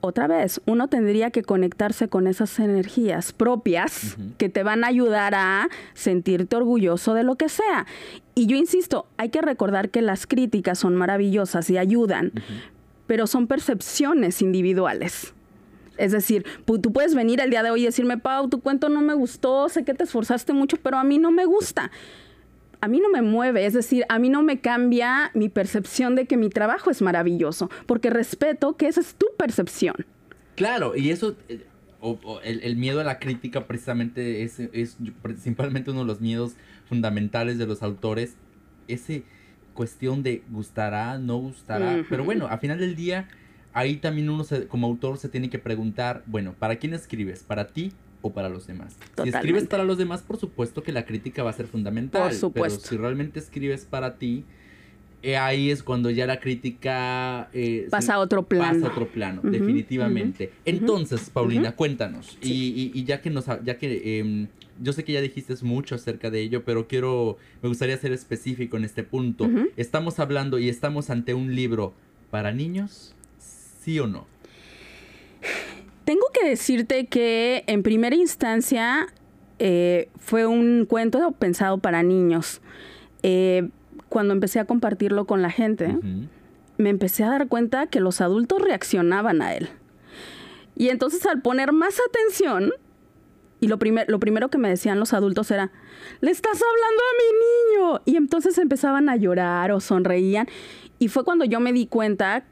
otra 0.00 0.26
vez, 0.26 0.60
uno 0.66 0.88
tendría 0.88 1.30
que 1.30 1.42
conectarse 1.42 2.08
con 2.08 2.26
esas 2.26 2.58
energías 2.58 3.32
propias 3.32 4.16
que 4.38 4.48
te 4.48 4.62
van 4.62 4.84
a 4.84 4.88
ayudar 4.88 5.34
a 5.34 5.68
sentirte 5.94 6.56
orgulloso 6.56 7.14
de 7.14 7.24
lo 7.24 7.36
que 7.36 7.48
sea. 7.48 7.86
Y 8.38 8.46
yo 8.46 8.56
insisto, 8.56 9.06
hay 9.16 9.30
que 9.30 9.40
recordar 9.40 9.88
que 9.88 10.02
las 10.02 10.26
críticas 10.26 10.78
son 10.78 10.94
maravillosas 10.94 11.70
y 11.70 11.78
ayudan, 11.78 12.26
Ujú. 12.34 12.42
pero 13.06 13.26
son 13.26 13.46
percepciones 13.46 14.42
individuales. 14.42 15.32
Es 15.96 16.12
decir, 16.12 16.44
tú 16.66 16.92
puedes 16.92 17.14
venir 17.14 17.40
el 17.40 17.48
día 17.48 17.62
de 17.62 17.70
hoy 17.70 17.80
y 17.82 17.86
decirme, 17.86 18.18
Pau, 18.18 18.50
tu 18.50 18.60
cuento 18.60 18.90
no 18.90 19.00
me 19.00 19.14
gustó, 19.14 19.70
sé 19.70 19.84
que 19.86 19.94
te 19.94 20.04
esforzaste 20.04 20.52
mucho, 20.52 20.76
pero 20.82 20.98
a 20.98 21.04
mí 21.04 21.16
no 21.18 21.30
me 21.30 21.46
gusta. 21.46 21.90
A 22.82 22.88
mí 22.88 23.00
no 23.00 23.08
me 23.08 23.22
mueve, 23.22 23.64
es 23.64 23.72
decir, 23.72 24.04
a 24.10 24.18
mí 24.18 24.28
no 24.28 24.42
me 24.42 24.60
cambia 24.60 25.30
mi 25.32 25.48
percepción 25.48 26.14
de 26.14 26.26
que 26.26 26.36
mi 26.36 26.50
trabajo 26.50 26.90
es 26.90 27.00
maravilloso, 27.00 27.70
porque 27.86 28.10
respeto 28.10 28.76
que 28.76 28.86
esa 28.88 29.00
es 29.00 29.14
tu 29.14 29.28
percepción. 29.38 29.96
Claro, 30.56 30.94
y 30.94 31.08
eso, 31.08 31.36
eh, 31.48 31.64
o- 32.02 32.18
o 32.22 32.40
el, 32.42 32.60
el 32.62 32.76
miedo 32.76 33.00
a 33.00 33.04
la 33.04 33.18
crítica 33.18 33.66
precisamente 33.66 34.42
es, 34.42 34.60
es 34.60 34.98
principalmente 35.22 35.90
uno 35.90 36.00
de 36.00 36.06
los 36.06 36.20
miedos 36.20 36.52
fundamentales 36.88 37.58
de 37.58 37.66
los 37.66 37.82
autores. 37.82 38.36
Ese 38.88 39.24
cuestión 39.74 40.22
de 40.22 40.42
gustará, 40.50 41.18
no 41.18 41.36
gustará. 41.38 41.96
Pero 42.08 42.24
bueno, 42.24 42.46
a 42.46 42.58
final 42.58 42.78
del 42.78 42.96
día, 42.96 43.28
ahí 43.72 43.96
también 43.96 44.30
uno 44.30 44.44
se- 44.44 44.66
como 44.68 44.86
autor 44.86 45.18
se 45.18 45.28
tiene 45.28 45.50
que 45.50 45.58
preguntar, 45.58 46.22
bueno, 46.26 46.54
¿para 46.58 46.76
quién 46.76 46.94
escribes? 46.94 47.42
¿Para 47.42 47.68
ti 47.68 47.92
o 48.22 48.32
para 48.32 48.48
los 48.48 48.66
demás? 48.66 48.96
Si 49.24 49.28
escribes 49.28 49.64
para 49.68 49.84
los 49.84 49.98
demás, 49.98 50.22
por 50.22 50.38
supuesto 50.38 50.82
que 50.82 50.92
la 50.92 51.04
crítica 51.04 51.42
va 51.42 51.50
a 51.50 51.52
ser 51.52 51.66
fundamental. 51.66 52.22
Por 52.22 52.32
supuesto. 52.32 52.78
Pero 52.80 52.88
si 52.88 52.96
realmente 52.96 53.38
escribes 53.38 53.84
para 53.84 54.16
ti, 54.16 54.44
eh, 55.22 55.36
ahí 55.36 55.70
es 55.70 55.82
cuando 55.82 56.08
ya 56.10 56.26
la 56.26 56.38
crítica... 56.40 57.48
eh, 57.52 57.88
Pasa 57.90 58.14
a 58.14 58.18
otro 58.20 58.44
plano. 58.44 58.72
Pasa 58.74 58.86
a 58.86 58.90
otro 58.90 59.08
plano, 59.08 59.42
definitivamente. 59.42 60.52
Entonces, 60.64 61.28
Paulina, 61.30 61.72
cuéntanos. 61.72 62.38
Y, 62.40 62.52
y- 62.52 62.90
y 62.94 63.04
ya 63.04 63.20
que 63.20 63.30
nos, 63.30 63.46
ya 63.64 63.76
que 63.76 64.20
em, 64.20 64.48
yo 64.80 64.92
sé 64.92 65.04
que 65.04 65.12
ya 65.12 65.20
dijiste 65.20 65.54
mucho 65.62 65.94
acerca 65.94 66.30
de 66.30 66.40
ello, 66.40 66.64
pero 66.64 66.88
quiero, 66.88 67.36
me 67.62 67.68
gustaría 67.68 67.96
ser 67.96 68.12
específico 68.12 68.76
en 68.76 68.84
este 68.84 69.02
punto. 69.02 69.48
Estamos 69.76 70.18
hablando 70.18 70.58
y 70.58 70.68
estamos 70.68 71.10
ante 71.10 71.34
un 71.34 71.54
libro 71.54 71.94
para 72.30 72.52
niños, 72.52 73.14
sí 73.38 73.98
o 74.00 74.06
no. 74.06 74.26
Tengo 76.04 76.26
que 76.32 76.48
decirte 76.48 77.06
que 77.06 77.64
en 77.66 77.82
primera 77.82 78.14
instancia 78.14 79.08
eh, 79.58 80.08
fue 80.18 80.46
un 80.46 80.86
cuento 80.86 81.32
pensado 81.32 81.78
para 81.78 82.02
niños. 82.02 82.60
Eh, 83.22 83.68
cuando 84.08 84.32
empecé 84.32 84.60
a 84.60 84.66
compartirlo 84.66 85.26
con 85.26 85.42
la 85.42 85.50
gente, 85.50 85.98
me 86.78 86.90
empecé 86.90 87.24
a 87.24 87.30
dar 87.30 87.48
cuenta 87.48 87.86
que 87.88 88.00
los 88.00 88.20
adultos 88.20 88.62
reaccionaban 88.62 89.42
a 89.42 89.54
él. 89.54 89.68
Y 90.76 90.90
entonces 90.90 91.26
al 91.26 91.42
poner 91.42 91.72
más 91.72 91.98
atención, 92.08 92.72
y 93.60 93.68
lo, 93.68 93.78
primer, 93.78 94.08
lo 94.08 94.20
primero 94.20 94.48
que 94.48 94.58
me 94.58 94.68
decían 94.68 94.98
los 95.00 95.12
adultos 95.12 95.50
era, 95.50 95.72
le 96.20 96.30
estás 96.30 96.60
hablando 96.60 97.02
a 97.02 97.16
mi 97.18 97.86
niño. 97.86 98.02
Y 98.04 98.16
entonces 98.16 98.58
empezaban 98.58 99.08
a 99.08 99.16
llorar 99.16 99.72
o 99.72 99.80
sonreían. 99.80 100.46
Y 100.98 101.08
fue 101.08 101.24
cuando 101.24 101.44
yo 101.44 101.60
me 101.60 101.72
di 101.72 101.86
cuenta 101.86 102.44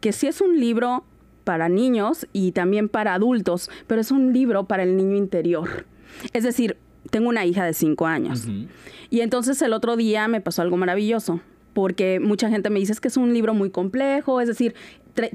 que 0.00 0.12
sí 0.12 0.26
es 0.26 0.40
un 0.40 0.60
libro 0.60 1.04
para 1.44 1.68
niños 1.68 2.26
y 2.32 2.52
también 2.52 2.88
para 2.88 3.14
adultos, 3.14 3.70
pero 3.86 4.00
es 4.00 4.10
un 4.10 4.32
libro 4.32 4.64
para 4.64 4.82
el 4.82 4.96
niño 4.96 5.16
interior. 5.16 5.86
Es 6.32 6.42
decir, 6.44 6.76
tengo 7.10 7.28
una 7.28 7.44
hija 7.44 7.64
de 7.64 7.74
cinco 7.74 8.06
años. 8.06 8.46
Y 9.10 9.20
entonces 9.20 9.60
el 9.62 9.72
otro 9.72 9.96
día 9.96 10.26
me 10.28 10.40
pasó 10.40 10.62
algo 10.62 10.76
maravilloso, 10.76 11.40
porque 11.74 12.20
mucha 12.20 12.48
gente 12.48 12.70
me 12.70 12.80
dice 12.80 12.92
es 12.92 13.00
que 13.00 13.08
es 13.08 13.16
un 13.16 13.32
libro 13.32 13.54
muy 13.54 13.70
complejo, 13.70 14.40
es 14.40 14.48
decir, 14.48 14.74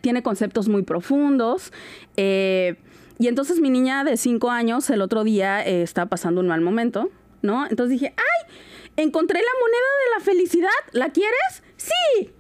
tiene 0.02 0.24
conceptos 0.24 0.67
muy 0.67 0.84
profundos. 0.84 1.72
Eh, 2.17 2.76
y 3.19 3.27
entonces 3.27 3.60
mi 3.60 3.69
niña 3.69 4.03
de 4.05 4.15
cinco 4.15 4.49
años 4.49 4.89
el 4.89 5.01
otro 5.01 5.25
día 5.25 5.62
eh, 5.65 5.82
estaba 5.82 6.10
pasando 6.10 6.39
un 6.39 6.47
mal 6.47 6.62
momento, 6.62 7.10
¿no? 7.41 7.67
Entonces 7.67 7.99
dije, 7.99 8.13
¡ay! 8.17 8.55
Encontré 8.95 9.39
la 9.39 9.60
moneda 9.62 9.79
de 9.79 10.17
la 10.17 10.25
felicidad, 10.25 10.69
¿la 10.93 11.10
quieres? 11.10 11.63
Sí. 11.77 12.32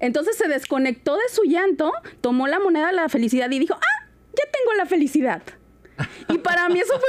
Entonces 0.00 0.36
se 0.36 0.48
desconectó 0.48 1.14
de 1.14 1.28
su 1.30 1.44
llanto, 1.44 1.92
tomó 2.20 2.48
la 2.48 2.58
moneda 2.58 2.88
de 2.88 2.94
la 2.94 3.08
felicidad 3.08 3.48
y 3.50 3.60
dijo, 3.60 3.74
¡ah! 3.74 4.08
Ya 4.32 4.50
tengo 4.50 4.74
la 4.76 4.86
felicidad. 4.86 5.42
Y 6.28 6.38
para 6.38 6.68
mí 6.68 6.80
eso 6.80 6.94
fue 6.98 7.08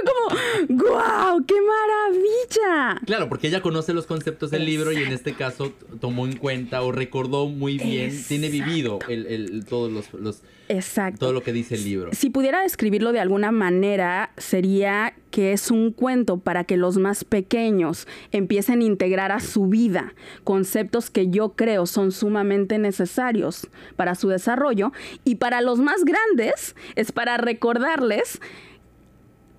como, 0.67 0.83
¡guau! 0.83 1.45
¡Qué 1.45 1.55
maravilla! 1.61 3.01
Claro, 3.05 3.29
porque 3.29 3.47
ella 3.47 3.61
conoce 3.61 3.93
los 3.93 4.05
conceptos 4.05 4.51
del 4.51 4.65
libro 4.65 4.91
y 4.91 4.97
en 4.97 5.11
este 5.11 5.33
caso 5.33 5.73
tomó 5.99 6.27
en 6.27 6.37
cuenta 6.37 6.83
o 6.83 6.91
recordó 6.91 7.47
muy 7.47 7.77
bien, 7.77 8.23
tiene 8.27 8.49
vivido 8.49 8.99
el, 9.07 9.65
todos 9.67 9.91
los, 10.13 10.43
Exacto. 10.67 11.19
todo 11.19 11.33
lo 11.33 11.43
que 11.43 11.53
dice 11.53 11.75
el 11.75 11.83
libro. 11.83 12.09
Si 12.13 12.29
pudiera 12.29 12.61
describirlo 12.61 13.11
de 13.11 13.19
alguna 13.19 13.51
manera, 13.51 14.31
sería 14.37 15.13
que 15.31 15.53
es 15.53 15.69
un 15.69 15.91
cuento 15.91 16.37
para 16.37 16.63
que 16.63 16.77
los 16.77 16.97
más 16.97 17.23
pequeños 17.23 18.07
empiecen 18.31 18.81
a 18.81 18.83
integrar 18.83 19.31
a 19.31 19.39
su 19.39 19.67
vida 19.67 20.13
conceptos 20.43 21.09
que 21.09 21.29
yo 21.29 21.49
creo 21.49 21.85
son 21.85 22.11
sumamente 22.11 22.77
necesarios 22.77 23.67
para 23.95 24.15
su 24.15 24.29
desarrollo 24.29 24.91
y 25.23 25.35
para 25.35 25.61
los 25.61 25.79
más 25.79 26.05
grandes 26.05 26.75
es 26.95 27.11
para 27.11 27.37
recordarles 27.37 28.39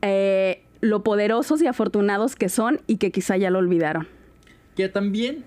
eh, 0.02 0.62
lo 0.80 1.02
poderosos 1.02 1.62
y 1.62 1.66
afortunados 1.66 2.36
que 2.36 2.48
son 2.48 2.80
y 2.86 2.96
que 2.96 3.10
quizá 3.10 3.36
ya 3.36 3.50
lo 3.50 3.58
olvidaron. 3.58 4.08
Que 4.76 4.88
también 4.88 5.44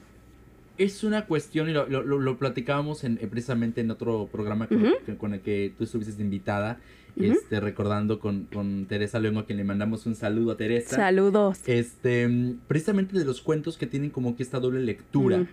es 0.79 1.03
una 1.03 1.25
cuestión, 1.25 1.69
y 1.69 1.73
lo, 1.73 2.37
platicábamos 2.37 3.03
en, 3.03 3.17
precisamente 3.17 3.81
en 3.81 3.91
otro 3.91 4.29
programa 4.31 4.67
con, 4.67 5.33
el 5.33 5.41
que 5.41 5.73
tú 5.77 5.83
estuviste 5.83 6.21
invitada, 6.21 6.79
este, 7.17 7.59
recordando 7.59 8.19
con, 8.19 8.85
Teresa 8.87 9.19
León, 9.19 9.37
a 9.37 9.45
quien 9.45 9.57
le 9.57 9.65
mandamos 9.65 10.05
un 10.05 10.15
saludo 10.15 10.53
a 10.53 10.57
Teresa. 10.57 10.95
Saludos. 10.95 11.59
Este, 11.67 12.55
precisamente 12.67 13.19
de 13.19 13.25
los 13.25 13.41
cuentos 13.41 13.77
que 13.77 13.87
tienen 13.87 14.09
como 14.09 14.35
que 14.37 14.43
esta 14.43 14.59
doble 14.59 14.81
lectura. 14.81 15.45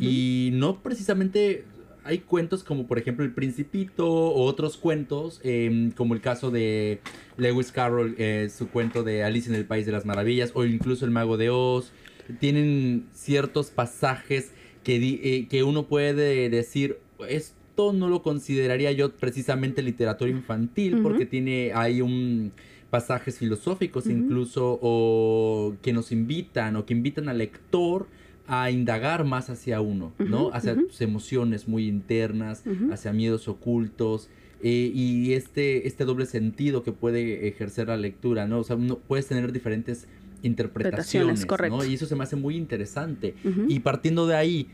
Y 0.00 0.50
no 0.54 0.80
precisamente 0.80 1.64
hay 2.04 2.18
cuentos 2.18 2.64
como 2.64 2.86
por 2.86 2.98
ejemplo 2.98 3.24
El 3.24 3.32
Principito 3.32 4.08
o 4.08 4.44
otros 4.44 4.76
cuentos, 4.76 5.40
em, 5.44 5.90
como 5.92 6.14
el 6.14 6.20
caso 6.20 6.50
de 6.50 7.00
Lewis 7.36 7.72
Carroll, 7.72 8.14
eh, 8.18 8.48
su 8.56 8.68
cuento 8.68 9.02
de 9.02 9.24
Alice 9.24 9.48
en 9.48 9.54
el 9.54 9.64
País 9.64 9.86
de 9.86 9.92
las 9.92 10.06
Maravillas 10.06 10.52
o 10.54 10.64
incluso 10.64 11.04
El 11.04 11.10
Mago 11.10 11.36
de 11.36 11.50
Oz. 11.50 11.92
Tienen 12.40 13.06
ciertos 13.12 13.70
pasajes 13.70 14.52
que, 14.84 14.96
eh, 14.96 15.48
que 15.48 15.62
uno 15.62 15.86
puede 15.86 16.48
decir, 16.48 16.98
esto 17.28 17.92
no 17.92 18.08
lo 18.08 18.22
consideraría 18.22 18.92
yo 18.92 19.12
precisamente 19.12 19.82
literatura 19.82 20.30
infantil 20.30 21.00
porque 21.02 21.26
tiene 21.26 21.72
hay 21.74 22.00
un 22.00 22.52
pasajes 22.90 23.38
filosóficos 23.38 24.06
incluso 24.06 24.78
o 24.82 25.74
que 25.80 25.94
nos 25.94 26.12
invitan 26.12 26.76
o 26.76 26.84
que 26.84 26.92
invitan 26.92 27.30
al 27.30 27.38
lector 27.38 28.06
a 28.46 28.70
indagar 28.70 29.24
más 29.24 29.48
hacia 29.48 29.80
uno, 29.80 30.12
¿no? 30.18 30.50
hacia 30.52 30.74
sus 30.74 31.00
emociones 31.00 31.68
muy 31.68 31.86
internas, 31.88 32.64
hacia 32.90 33.12
miedos 33.12 33.48
ocultos. 33.48 34.28
Eh, 34.64 34.92
y 34.94 35.32
este, 35.32 35.88
este 35.88 36.04
doble 36.04 36.26
sentido 36.26 36.82
que 36.84 36.92
puede 36.92 37.48
ejercer 37.48 37.88
la 37.88 37.96
lectura, 37.96 38.46
¿no? 38.46 38.60
O 38.60 38.64
sea, 38.64 38.76
uno, 38.76 38.98
puedes 38.98 39.26
tener 39.26 39.50
diferentes 39.50 40.06
interpretaciones, 40.42 41.46
¿no? 41.68 41.84
Y 41.84 41.94
eso 41.94 42.06
se 42.06 42.16
me 42.16 42.24
hace 42.24 42.36
muy 42.36 42.56
interesante. 42.56 43.34
Y 43.68 43.80
partiendo 43.80 44.26
de 44.26 44.36
ahí, 44.36 44.68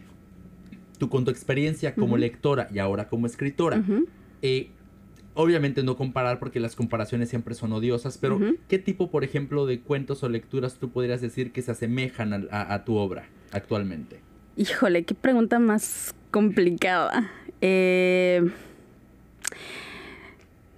tú 0.99 1.09
con 1.09 1.25
tu 1.25 1.31
experiencia 1.31 1.95
como 1.95 2.17
lectora 2.17 2.69
y 2.73 2.79
ahora 2.79 3.09
como 3.09 3.27
escritora, 3.27 3.83
eh, 4.43 4.71
obviamente 5.35 5.83
no 5.83 5.97
comparar 5.97 6.39
porque 6.39 6.61
las 6.61 6.75
comparaciones 6.75 7.29
siempre 7.29 7.55
son 7.55 7.73
odiosas, 7.73 8.19
pero 8.19 8.41
¿qué 8.69 8.79
tipo, 8.79 9.11
por 9.11 9.25
ejemplo, 9.25 9.67
de 9.67 9.81
cuentos 9.81 10.23
o 10.23 10.29
lecturas 10.29 10.75
tú 10.75 10.91
podrías 10.91 11.21
decir 11.21 11.53
que 11.53 11.63
se 11.63 11.71
asemejan 11.71 12.49
a 12.51 12.85
tu 12.85 12.97
obra? 12.97 13.29
actualmente? 13.53 14.21
Híjole, 14.57 15.05
qué 15.05 15.15
pregunta 15.15 15.59
más 15.59 16.15
complicada. 16.31 17.31
Eh, 17.61 18.51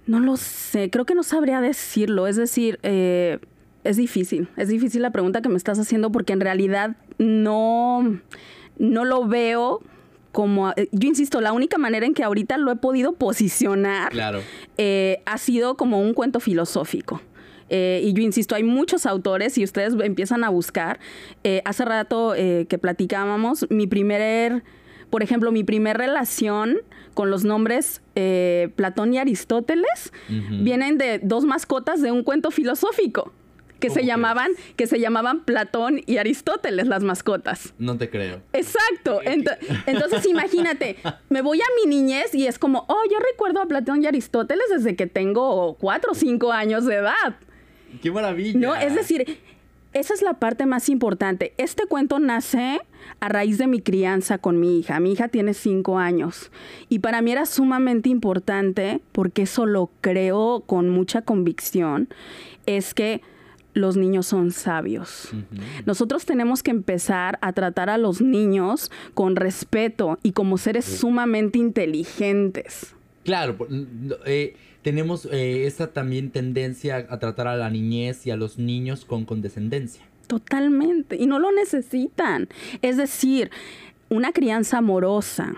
no 0.07 0.19
lo 0.19 0.37
sé, 0.37 0.89
creo 0.89 1.05
que 1.05 1.15
no 1.15 1.23
sabría 1.23 1.61
decirlo. 1.61 2.27
Es 2.27 2.35
decir, 2.35 2.79
eh, 2.83 3.39
es 3.83 3.97
difícil, 3.97 4.47
es 4.57 4.67
difícil 4.67 5.01
la 5.01 5.11
pregunta 5.11 5.41
que 5.41 5.49
me 5.49 5.57
estás 5.57 5.79
haciendo 5.79 6.11
porque 6.11 6.33
en 6.33 6.41
realidad 6.41 6.95
no, 7.17 8.19
no 8.77 9.05
lo 9.05 9.27
veo 9.27 9.81
como, 10.31 10.71
eh, 10.71 10.87
yo 10.91 11.09
insisto, 11.09 11.41
la 11.41 11.51
única 11.51 11.77
manera 11.77 12.05
en 12.05 12.13
que 12.13 12.23
ahorita 12.23 12.57
lo 12.57 12.71
he 12.71 12.75
podido 12.77 13.13
posicionar 13.13 14.11
ha 15.25 15.37
sido 15.37 15.75
como 15.75 15.99
un 15.99 16.13
cuento 16.13 16.39
filosófico. 16.39 17.21
Eh, 17.71 18.01
y 18.03 18.11
yo 18.11 18.21
insisto, 18.21 18.53
hay 18.53 18.63
muchos 18.63 19.05
autores 19.05 19.57
y 19.57 19.63
ustedes 19.63 19.95
empiezan 20.03 20.43
a 20.43 20.49
buscar. 20.49 20.99
Eh, 21.45 21.61
hace 21.63 21.85
rato 21.85 22.35
eh, 22.35 22.67
que 22.69 22.77
platicábamos, 22.77 23.65
mi 23.69 23.87
primer, 23.87 24.61
por 25.09 25.23
ejemplo, 25.23 25.53
mi 25.53 25.63
primer 25.63 25.97
relación 25.97 26.79
con 27.13 27.31
los 27.31 27.43
nombres 27.43 28.01
Platón 28.75 29.13
y 29.13 29.17
Aristóteles 29.17 30.13
vienen 30.61 30.97
de 30.97 31.19
dos 31.19 31.43
mascotas 31.43 32.01
de 32.01 32.11
un 32.11 32.23
cuento 32.23 32.51
filosófico 32.51 33.33
que 33.81 33.89
se 33.89 34.05
llamaban 34.05 34.51
que 34.77 34.87
se 34.87 34.99
llamaban 34.99 35.43
Platón 35.43 36.01
y 36.05 36.17
Aristóteles 36.17 36.87
las 36.87 37.03
mascotas. 37.03 37.73
No 37.77 37.97
te 37.97 38.09
creo. 38.09 38.41
Exacto. 38.53 39.19
entonces 39.85 40.25
imagínate, 40.25 40.95
me 41.29 41.41
voy 41.41 41.59
a 41.59 41.65
mi 41.81 41.89
niñez 41.89 42.33
y 42.33 42.47
es 42.47 42.57
como, 42.57 42.85
oh, 42.87 43.03
yo 43.11 43.17
recuerdo 43.19 43.61
a 43.61 43.65
Platón 43.65 44.03
y 44.03 44.07
Aristóteles 44.07 44.65
desde 44.69 44.95
que 44.95 45.07
tengo 45.07 45.75
cuatro 45.75 46.13
o 46.13 46.15
cinco 46.15 46.53
años 46.53 46.85
de 46.85 46.95
edad. 46.95 47.35
¡Qué 48.01 48.11
maravilla! 48.11 48.57
No, 48.57 48.75
es 48.75 48.95
decir, 48.95 49.39
esa 49.93 50.13
es 50.13 50.21
la 50.21 50.35
parte 50.35 50.65
más 50.65 50.87
importante. 50.87 51.53
Este 51.57 51.85
cuento 51.85 52.19
nace 52.19 52.79
a 53.19 53.29
raíz 53.29 53.57
de 53.57 53.67
mi 53.67 53.81
crianza 53.81 54.37
con 54.37 54.59
mi 54.59 54.79
hija. 54.79 54.99
Mi 54.99 55.11
hija 55.11 55.27
tiene 55.27 55.53
cinco 55.53 55.97
años 55.97 56.51
y 56.87 56.99
para 56.99 57.21
mí 57.21 57.31
era 57.31 57.45
sumamente 57.45 58.07
importante, 58.09 59.01
porque 59.11 59.41
eso 59.41 59.65
lo 59.65 59.89
creo 59.99 60.63
con 60.65 60.89
mucha 60.89 61.23
convicción, 61.23 62.07
es 62.65 62.93
que 62.93 63.21
los 63.73 63.97
niños 63.97 64.25
son 64.25 64.51
sabios. 64.51 65.29
Nosotros 65.85 66.25
tenemos 66.25 66.63
que 66.63 66.71
empezar 66.71 67.39
a 67.41 67.53
tratar 67.53 67.89
a 67.89 67.97
los 67.97 68.21
niños 68.21 68.91
con 69.13 69.35
respeto 69.35 70.19
y 70.23 70.31
como 70.33 70.57
seres 70.57 70.85
sumamente 70.85 71.57
inteligentes. 71.57 72.95
Claro, 73.23 73.55
eh, 74.25 74.55
tenemos 74.81 75.27
eh, 75.31 75.65
esa 75.67 75.87
también 75.87 76.31
tendencia 76.31 77.05
a 77.09 77.19
tratar 77.19 77.47
a 77.47 77.55
la 77.55 77.69
niñez 77.69 78.25
y 78.25 78.31
a 78.31 78.35
los 78.35 78.57
niños 78.57 79.05
con 79.05 79.25
condescendencia. 79.25 80.03
Totalmente, 80.27 81.17
y 81.17 81.27
no 81.27 81.39
lo 81.39 81.51
necesitan. 81.51 82.47
Es 82.81 82.97
decir, 82.97 83.51
una 84.09 84.31
crianza 84.31 84.79
amorosa, 84.79 85.55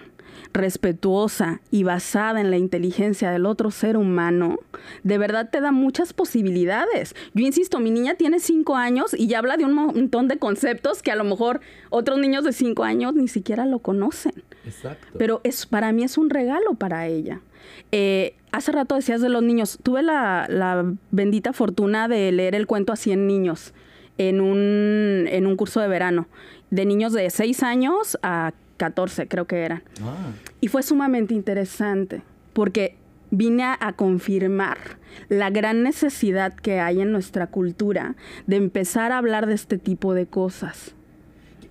respetuosa 0.53 1.61
y 1.71 1.83
basada 1.83 2.39
en 2.39 2.51
la 2.51 2.57
inteligencia 2.57 3.31
del 3.31 3.45
otro 3.45 3.71
ser 3.71 3.97
humano, 3.97 4.59
de 5.03 5.17
verdad 5.17 5.49
te 5.51 5.59
da 5.59 5.71
muchas 5.71 6.13
posibilidades. 6.13 7.15
Yo 7.33 7.45
insisto, 7.45 7.79
mi 7.79 7.91
niña 7.91 8.15
tiene 8.15 8.39
cinco 8.39 8.75
años 8.75 9.13
y 9.13 9.27
ya 9.27 9.39
habla 9.39 9.57
de 9.57 9.65
un 9.65 9.73
montón 9.73 10.27
de 10.27 10.37
conceptos 10.37 11.01
que 11.01 11.11
a 11.11 11.15
lo 11.15 11.23
mejor 11.23 11.61
otros 11.89 12.19
niños 12.19 12.43
de 12.43 12.53
cinco 12.53 12.83
años 12.83 13.13
ni 13.15 13.27
siquiera 13.27 13.65
lo 13.65 13.79
conocen. 13.79 14.43
Exacto. 14.65 15.07
Pero 15.17 15.41
es, 15.43 15.65
para 15.65 15.91
mí 15.91 16.03
es 16.03 16.17
un 16.17 16.29
regalo 16.29 16.75
para 16.75 17.07
ella. 17.07 17.41
Eh, 17.91 18.35
hace 18.51 18.71
rato 18.71 18.95
decías 18.95 19.21
de 19.21 19.29
los 19.29 19.43
niños, 19.43 19.79
tuve 19.81 20.03
la, 20.03 20.95
bendita 21.11 21.53
fortuna 21.53 22.07
de 22.07 22.31
leer 22.31 22.55
el 22.55 22.67
cuento 22.67 22.93
a 22.93 22.95
100 22.95 23.27
niños 23.27 23.73
en 24.17 24.41
un, 24.41 25.25
en 25.27 25.47
un 25.47 25.55
curso 25.55 25.79
de 25.79 25.87
verano, 25.87 26.27
de 26.69 26.85
niños 26.85 27.13
de 27.13 27.29
6 27.29 27.63
años 27.63 28.17
a 28.21 28.53
14 28.77 29.27
creo 29.27 29.45
que 29.47 29.63
eran. 29.63 29.83
Ah. 30.01 30.31
Y 30.61 30.67
fue 30.67 30.83
sumamente 30.83 31.33
interesante 31.33 32.21
porque 32.53 32.95
vine 33.31 33.63
a, 33.63 33.93
confirmar 33.93 34.77
la 35.27 35.49
gran 35.49 35.81
necesidad 35.81 36.53
que 36.53 36.79
hay 36.79 37.01
en 37.01 37.11
nuestra 37.11 37.47
cultura 37.47 38.15
de 38.45 38.57
empezar 38.57 39.11
a 39.11 39.17
hablar 39.17 39.47
de 39.47 39.55
este 39.55 39.79
tipo 39.79 40.13
de 40.13 40.27
cosas. 40.27 40.93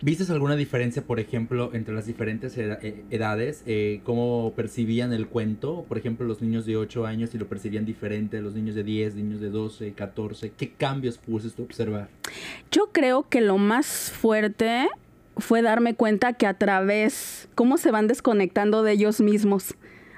¿Viste 0.05 0.33
alguna 0.33 0.57
diferencia, 0.57 1.03
por 1.03 1.21
ejemplo, 1.21 1.71
entre 1.75 1.95
las 1.95 2.07
diferentes 2.07 2.59
eh, 2.59 3.05
edades? 3.11 3.63
Eh, 3.67 4.01
¿Cómo 4.03 4.53
percibían 4.57 5.13
el 5.13 5.29
cuento? 5.29 5.85
Por 5.89 5.97
ejemplo, 5.97 6.27
los 6.27 6.43
niños 6.43 6.67
de 6.67 6.77
8 6.77 7.07
años 7.07 7.33
y 7.37 7.39
lo 7.39 7.47
percibían 7.47 7.85
diferente, 7.85 8.41
los 8.41 8.55
niños 8.55 8.75
de 8.75 8.83
10, 8.83 9.15
niños 9.15 9.41
de 9.41 9.51
12, 9.51 9.93
14. 9.93 10.51
¿Qué 10.59 10.73
cambios 10.73 11.19
pudiste 11.19 11.63
observar? 11.63 12.09
Yo 12.73 12.89
creo 12.91 13.29
que 13.29 13.41
lo 13.41 13.59
más 13.59 14.11
fuerte 14.11 14.89
fue 15.37 15.63
darme 15.63 15.95
cuenta 15.95 16.33
que 16.35 16.47
a 16.47 16.55
través, 16.55 17.49
cómo 17.55 17.79
se 17.79 17.91
van 17.91 18.07
desconectando 18.07 18.83
de 18.83 18.93
ellos 18.93 19.21
mismos 19.21 19.75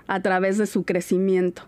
a 0.07 0.20
través 0.20 0.59
de 0.59 0.66
su 0.66 0.85
crecimiento. 0.85 1.62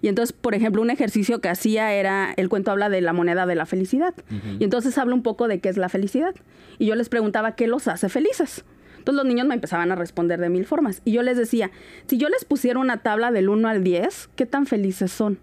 Y 0.00 0.08
entonces, 0.08 0.32
por 0.32 0.54
ejemplo, 0.54 0.82
un 0.82 0.90
ejercicio 0.90 1.40
que 1.40 1.48
hacía 1.48 1.92
era, 1.92 2.32
el 2.36 2.48
cuento 2.48 2.70
habla 2.70 2.88
de 2.88 3.00
la 3.00 3.12
moneda 3.12 3.46
de 3.46 3.54
la 3.54 3.66
felicidad. 3.66 4.14
Y 4.58 4.64
entonces 4.64 4.98
habla 4.98 5.14
un 5.14 5.22
poco 5.22 5.46
de 5.46 5.60
qué 5.60 5.68
es 5.68 5.76
la 5.76 5.88
felicidad. 5.88 6.34
Y 6.78 6.86
yo 6.86 6.96
les 6.96 7.08
preguntaba 7.08 7.54
qué 7.54 7.68
los 7.68 7.86
hace 7.86 8.08
felices. 8.08 8.64
Entonces 8.98 9.16
los 9.16 9.26
niños 9.26 9.46
me 9.46 9.54
empezaban 9.54 9.92
a 9.92 9.94
responder 9.94 10.40
de 10.40 10.48
mil 10.48 10.66
formas. 10.66 11.02
Y 11.04 11.12
yo 11.12 11.22
les 11.22 11.36
decía, 11.36 11.70
si 12.06 12.18
yo 12.18 12.28
les 12.28 12.44
pusiera 12.44 12.80
una 12.80 12.98
tabla 12.98 13.30
del 13.30 13.48
1 13.48 13.68
al 13.68 13.84
10, 13.84 14.30
¿qué 14.34 14.46
tan 14.46 14.66
felices 14.66 15.12
son? 15.12 15.38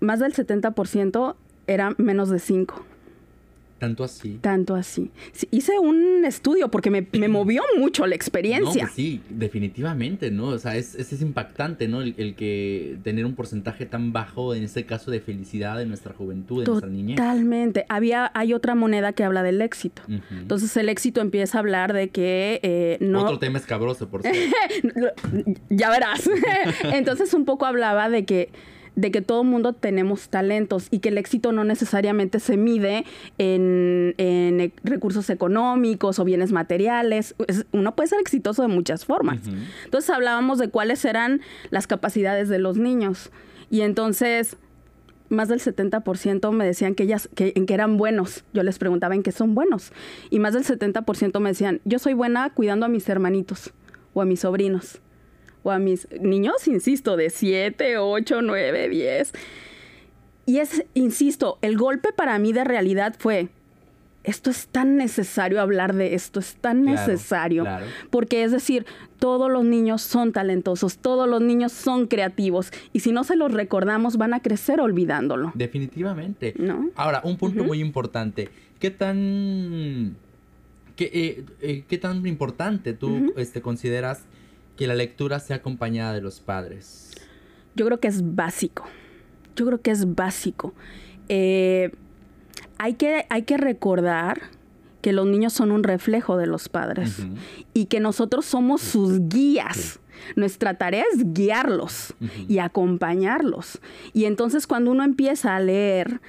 Más 0.00 0.18
del 0.18 0.34
70% 0.34 1.36
era 1.66 1.94
menos 1.96 2.28
de 2.28 2.38
5. 2.38 2.84
Tanto 3.78 4.04
así. 4.04 4.38
Tanto 4.40 4.74
así. 4.74 5.10
hice 5.50 5.78
un 5.78 6.24
estudio 6.24 6.70
porque 6.70 6.90
me, 6.90 7.28
movió 7.28 7.62
mucho 7.78 8.06
la 8.06 8.14
experiencia. 8.14 8.82
No, 8.82 8.88
pues 8.88 8.92
sí, 8.92 9.20
definitivamente, 9.28 10.30
¿no? 10.30 10.46
O 10.46 10.58
sea, 10.58 10.76
es, 10.76 10.94
es, 10.94 11.20
impactante, 11.20 11.88
¿no? 11.88 12.00
El, 12.00 12.34
que 12.34 12.98
tener 13.02 13.26
un 13.26 13.34
porcentaje 13.34 13.84
tan 13.84 14.12
bajo, 14.12 14.54
en 14.54 14.62
este 14.62 14.86
caso, 14.86 15.10
de 15.10 15.20
felicidad 15.20 15.82
en 15.82 15.88
nuestra 15.88 16.14
juventud, 16.14 16.62
en 16.62 16.66
nuestra 16.66 16.88
niñez. 16.88 17.16
Totalmente. 17.16 17.84
Había, 17.88 18.30
hay 18.34 18.54
otra 18.54 18.74
moneda 18.74 19.12
que 19.12 19.24
habla 19.24 19.42
del 19.42 19.60
éxito. 19.60 20.02
Entonces, 20.30 20.76
el 20.76 20.88
éxito 20.88 21.20
empieza 21.20 21.58
a 21.58 21.60
hablar 21.60 21.92
de 21.92 22.08
que 22.08 22.60
eh, 22.62 22.96
no... 23.00 23.22
Otro 23.24 23.38
tema 23.38 23.58
escabroso, 23.58 24.08
por 24.08 24.22
cierto. 24.22 24.56
ya 25.68 25.90
verás. 25.90 26.30
Entonces, 26.84 27.34
un 27.34 27.44
poco 27.44 27.66
hablaba 27.66 28.08
de 28.08 28.24
que 28.24 28.50
de 28.96 29.10
que 29.10 29.20
todo 29.20 29.44
mundo 29.44 29.72
tenemos 29.72 30.28
talentos 30.28 30.88
y 30.90 31.00
que 31.00 31.08
el 31.08 31.18
éxito 31.18 31.52
no 31.52 31.64
necesariamente 31.64 32.40
se 32.40 32.56
mide 32.56 33.04
en, 33.38 34.14
e, 34.18 34.72
recursos 34.84 35.30
económicos 35.30 36.18
o 36.18 36.24
bienes 36.24 36.52
materiales. 36.52 37.34
uno 37.72 37.94
puede 37.94 38.08
ser 38.08 38.20
exitoso 38.20 38.62
de 38.62 38.68
muchas 38.68 39.04
formas. 39.04 39.40
Entonces 39.84 40.10
hablábamos 40.10 40.58
de 40.58 40.68
cuáles 40.68 41.04
eran 41.04 41.40
las 41.70 41.86
capacidades 41.86 42.48
de 42.48 42.58
los 42.58 42.76
niños. 42.76 43.30
Y 43.70 43.80
entonces 43.80 44.56
más 45.28 45.48
del 45.48 45.60
70% 45.60 46.52
me 46.52 46.66
decían 46.66 46.94
que 46.94 47.04
ellas 47.04 47.28
que, 47.34 47.52
en 47.56 47.66
que 47.66 47.74
eran 47.74 47.96
buenos. 47.96 48.44
Yo 48.52 48.62
les 48.62 48.78
preguntaba 48.78 49.14
en 49.14 49.22
qué 49.22 49.32
son 49.32 49.54
buenos. 49.54 49.92
Y 50.30 50.38
más 50.38 50.54
del 50.54 50.64
70% 50.64 51.40
me 51.40 51.50
decían, 51.50 51.80
yo 51.84 51.98
soy 51.98 52.12
buena 52.14 52.50
cuidando 52.50 52.86
a 52.86 52.88
mis 52.88 53.08
hermanitos 53.08 53.72
o 54.12 54.22
a 54.22 54.24
mis 54.24 54.40
sobrinos 54.40 55.00
o 55.64 55.72
a 55.72 55.80
mis 55.80 56.06
niños, 56.20 56.68
insisto, 56.68 57.16
de 57.16 57.30
7, 57.30 57.98
8, 57.98 58.42
9, 58.42 58.88
10. 58.88 59.32
Y 60.46 60.58
es, 60.58 60.84
insisto, 60.92 61.58
el 61.62 61.76
golpe 61.76 62.12
para 62.12 62.38
mí 62.38 62.52
de 62.52 62.64
realidad 62.64 63.16
fue, 63.18 63.48
esto 64.24 64.50
es 64.50 64.68
tan 64.68 64.96
necesario 64.96 65.60
hablar 65.60 65.94
de 65.94 66.14
esto, 66.14 66.38
es 66.38 66.56
tan 66.56 66.84
necesario. 66.84 67.64
Porque 68.10 68.44
es 68.44 68.52
decir, 68.52 68.84
todos 69.18 69.50
los 69.50 69.64
niños 69.64 70.02
son 70.02 70.32
talentosos, 70.32 70.98
todos 70.98 71.26
los 71.26 71.40
niños 71.40 71.72
son 71.72 72.08
creativos 72.08 72.70
y 72.92 73.00
si 73.00 73.10
no 73.10 73.24
se 73.24 73.34
los 73.34 73.50
recordamos 73.50 74.18
van 74.18 74.34
a 74.34 74.40
crecer 74.40 74.80
olvidándolo. 74.80 75.52
Definitivamente. 75.54 76.54
¿No? 76.58 76.90
Ahora, 76.94 77.22
un 77.24 77.38
punto 77.38 77.64
muy 77.64 77.80
importante. 77.80 78.50
¿Qué 78.78 78.90
tan... 78.90 80.16
¿Qué, 80.94 81.10
eh, 81.12 81.44
eh, 81.60 81.84
¿Qué 81.88 81.98
tan 81.98 82.24
importante 82.24 82.92
tú 82.92 83.32
este, 83.36 83.60
consideras 83.60 84.26
que 84.76 84.86
la 84.86 84.94
lectura 84.94 85.40
sea 85.40 85.56
acompañada 85.56 86.12
de 86.12 86.20
los 86.20 86.40
padres? 86.40 87.12
Yo 87.74 87.86
creo 87.86 88.00
que 88.00 88.08
es 88.08 88.34
básico. 88.34 88.84
Yo 89.56 89.66
creo 89.66 89.80
que 89.80 89.90
es 89.90 90.14
básico. 90.14 90.74
Eh, 91.28 91.92
hay, 92.78 92.94
que, 92.94 93.26
hay 93.30 93.42
que 93.42 93.56
recordar 93.56 94.40
que 95.00 95.12
los 95.12 95.26
niños 95.26 95.52
son 95.52 95.70
un 95.70 95.84
reflejo 95.84 96.36
de 96.36 96.46
los 96.46 96.68
padres 96.68 97.26
y 97.74 97.86
que 97.86 98.00
nosotros 98.00 98.46
somos 98.46 98.80
sus 98.80 99.28
guías. 99.28 100.00
Nuestra 100.34 100.78
tarea 100.78 101.04
es 101.12 101.34
guiarlos 101.34 102.14
y 102.48 102.58
acompañarlos. 102.58 103.80
Y 104.14 104.24
entonces 104.24 104.66
cuando 104.66 104.90
uno 104.90 105.04
empieza 105.04 105.56
a 105.56 105.60
leer, 105.60 106.20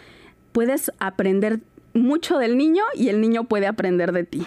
puedes 0.51 0.91
aprender 0.99 1.61
mucho 1.93 2.37
del 2.37 2.57
niño 2.57 2.83
y 2.93 3.07
el 3.07 3.21
niño 3.21 3.45
puede 3.45 3.67
aprender 3.67 4.11
de 4.11 4.25
ti. 4.25 4.45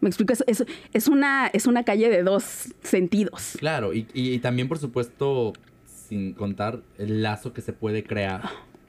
Me 0.00 0.08
explico, 0.08 0.32
es, 0.32 0.64
es, 0.92 1.08
una, 1.08 1.46
es 1.48 1.66
una 1.66 1.84
calle 1.84 2.08
de 2.08 2.22
dos 2.22 2.74
sentidos. 2.82 3.56
Claro, 3.58 3.92
y, 3.94 4.38
también, 4.38 4.68
por 4.68 4.78
supuesto, 4.78 5.52
sin 5.86 6.34
contar 6.34 6.82
el 6.98 7.22
lazo 7.22 7.52
que 7.52 7.62
se 7.62 7.72
puede 7.72 8.04
crear, 8.04 8.42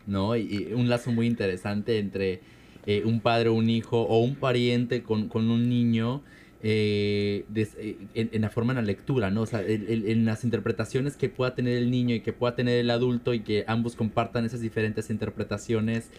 ¿no? 0.06 0.36
Y, 0.36 0.74
un 0.74 0.90
lazo 0.90 1.12
muy 1.12 1.28
interesante 1.28 2.00
entre 2.00 2.42
eh, 2.86 3.04
un 3.06 3.20
padre 3.20 3.50
un 3.50 3.70
hijo 3.70 4.02
o 4.02 4.20
un 4.20 4.36
pariente 4.36 5.04
con, 5.04 5.28
con 5.28 5.50
un 5.50 5.70
niño 5.70 6.22
eh, 6.64 7.46
eh, 7.56 7.98
en, 8.16 8.42
la 8.42 8.50
forma 8.50 8.74
de 8.74 8.82
la 8.82 8.88
lectura, 8.88 9.30
¿no? 9.30 9.42
O 9.42 9.46
sea, 9.46 9.62
en, 9.62 10.26
las 10.26 10.44
interpretaciones 10.44 11.16
que 11.16 11.30
pueda 11.30 11.54
tener 11.54 11.78
el 11.78 11.92
niño 11.92 12.16
y 12.16 12.22
que 12.22 12.34
pueda 12.34 12.56
tener 12.56 12.80
el 12.80 12.90
adulto 12.90 13.34
y 13.34 13.42
que 13.42 13.64
ambos 13.68 13.96
compartan 13.96 14.46
esas 14.46 14.62
diferentes 14.62 15.10
interpretaciones, 15.10 16.10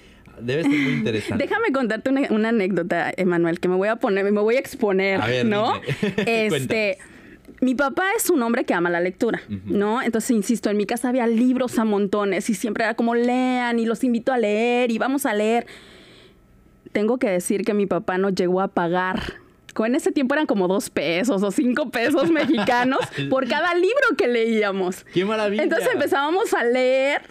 debe 0.41 0.63
ser 0.63 0.73
muy 0.73 0.93
interesante. 0.93 1.45
Déjame 1.45 1.73
contarte 1.73 2.11
una, 2.31 2.49
anécdota, 2.51 3.13
Emanuel, 3.17 3.59
que 3.59 3.69
me 3.69 3.75
voy 3.75 3.89
a 3.89 3.97
poner, 3.97 4.31
me 4.31 4.41
voy 4.41 4.57
a 4.57 4.61
exponer, 4.61 5.45
¿no? 5.45 5.81
este 6.19 6.99
mi 7.61 7.75
papá 7.75 8.05
es 8.17 8.31
un 8.31 8.41
hombre 8.43 8.65
que 8.65 8.75
ama 8.75 8.89
la 8.89 9.01
lectura, 9.01 9.43
¿no? 9.49 10.01
Entonces, 10.03 10.31
insisto, 10.31 10.71
en 10.71 10.77
mi 10.77 10.87
casa 10.87 11.09
había 11.09 11.27
libros 11.27 11.79
a 11.79 11.85
montones 11.85 12.49
y 12.51 12.55
siempre 12.55 12.85
era 12.85 12.95
como 12.95 13.17
lean 13.17 13.81
y 13.81 13.87
los 13.87 14.05
invito 14.05 14.33
a 14.33 14.39
leer 14.39 14.93
y 14.93 14.99
vamos 14.99 15.27
a 15.27 15.35
leer. 15.35 15.67
Tengo 16.93 17.19
que 17.19 17.29
decir 17.29 17.65
que 17.65 17.75
mi 17.75 17.87
papá 17.87 18.17
no 18.17 18.31
llegó 18.31 18.61
a 18.61 18.69
pagar 18.69 19.41
en 19.87 19.95
ese 19.95 20.13
tiempo 20.13 20.35
eran 20.35 20.47
como 20.47 20.69
dos 20.69 20.91
pesos 20.91 21.43
o 21.43 21.51
cinco 21.51 21.91
pesos 21.91 22.31
mexicanos 22.33 23.01
por 23.31 23.49
cada 23.49 23.75
libro 23.75 24.17
que 24.17 24.29
leíamos. 24.29 25.05
¡Qué 25.13 25.25
maravilla! 25.25 25.63
Entonces 25.63 25.89
empezábamos 25.93 26.53
a 26.55 26.65
leer 26.65 27.23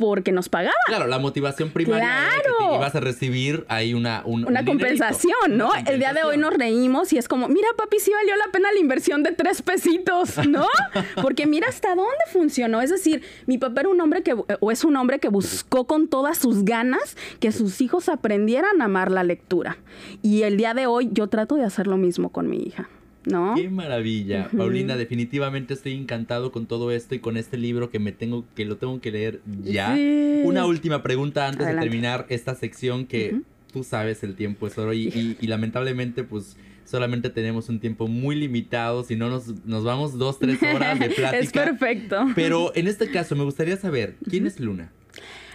porque 0.00 0.32
nos 0.32 0.48
pagaba. 0.48 0.72
Claro, 0.86 1.06
la 1.06 1.18
motivación 1.18 1.70
primaria 1.70 2.30
claro. 2.30 2.70
que 2.70 2.74
ibas 2.76 2.94
a 2.94 3.00
recibir 3.00 3.66
ahí 3.68 3.92
una 3.92 4.22
una 4.24 4.64
compensación, 4.64 5.58
¿no? 5.58 5.70
El 5.86 5.98
día 5.98 6.14
de 6.14 6.24
hoy 6.24 6.38
nos 6.38 6.54
reímos 6.54 7.12
y 7.12 7.18
es 7.18 7.28
como, 7.28 7.48
mira 7.48 7.68
papi, 7.76 7.98
sí 8.00 8.10
valió 8.10 8.34
la 8.36 8.50
pena 8.50 8.72
la 8.72 8.80
inversión 8.80 9.22
de 9.22 9.32
tres 9.32 9.60
pesitos, 9.60 10.38
¿no? 10.48 10.66
Porque 11.22 11.46
mira 11.46 11.68
hasta 11.68 11.90
dónde 11.90 12.24
funcionó. 12.32 12.80
Es 12.80 12.88
decir, 12.88 13.22
mi 13.46 13.58
papá 13.58 13.82
era 13.82 13.90
un 13.90 14.00
hombre 14.00 14.22
que, 14.22 14.34
o 14.60 14.70
es 14.70 14.84
un 14.84 14.96
hombre 14.96 15.18
que 15.18 15.28
buscó 15.28 15.86
con 15.86 16.08
todas 16.08 16.38
sus 16.38 16.64
ganas 16.64 17.16
que 17.38 17.52
sus 17.52 17.82
hijos 17.82 18.08
aprendieran 18.08 18.80
a 18.80 18.86
amar 18.86 19.10
la 19.10 19.22
lectura. 19.22 19.76
Y 20.22 20.42
el 20.42 20.56
día 20.56 20.72
de 20.72 20.86
hoy 20.86 21.10
yo 21.12 21.26
trato 21.26 21.56
de 21.56 21.64
hacer 21.64 21.86
lo 21.86 21.98
mismo 21.98 22.30
con 22.30 22.48
mi 22.48 22.56
hija. 22.56 22.88
¿No? 23.26 23.54
Qué 23.54 23.68
maravilla. 23.68 24.48
Paulina, 24.56 24.96
definitivamente 24.96 25.74
estoy 25.74 25.94
encantado 25.94 26.52
con 26.52 26.66
todo 26.66 26.90
esto 26.90 27.14
y 27.14 27.18
con 27.18 27.36
este 27.36 27.58
libro 27.58 27.90
que 27.90 27.98
me 27.98 28.12
tengo 28.12 28.44
que 28.54 28.64
lo 28.64 28.76
tengo 28.78 29.00
que 29.00 29.10
leer 29.10 29.40
ya. 29.62 29.96
Una 30.44 30.66
última 30.66 31.02
pregunta 31.02 31.46
antes 31.46 31.66
de 31.66 31.74
terminar 31.74 32.26
esta 32.30 32.54
sección 32.54 33.06
que 33.06 33.40
tú 33.72 33.84
sabes 33.84 34.22
el 34.22 34.34
tiempo 34.36 34.66
es 34.66 34.78
oro 34.78 34.92
y, 34.94 35.36
lamentablemente 35.42 36.24
pues 36.24 36.56
solamente 36.84 37.30
tenemos 37.30 37.68
un 37.68 37.78
tiempo 37.78 38.08
muy 38.08 38.34
limitado, 38.34 39.04
si 39.04 39.14
no 39.14 39.28
nos, 39.28 39.64
nos 39.64 39.84
vamos 39.84 40.18
dos, 40.18 40.40
tres 40.40 40.60
horas 40.62 40.98
de 40.98 41.10
plática. 41.10 41.38
es 41.38 41.52
perfecto. 41.52 42.26
Pero 42.34 42.72
en 42.74 42.88
este 42.88 43.10
caso 43.12 43.36
me 43.36 43.44
gustaría 43.44 43.76
saber, 43.76 44.16
¿quién 44.28 44.46
es 44.46 44.58
Luna? 44.58 44.90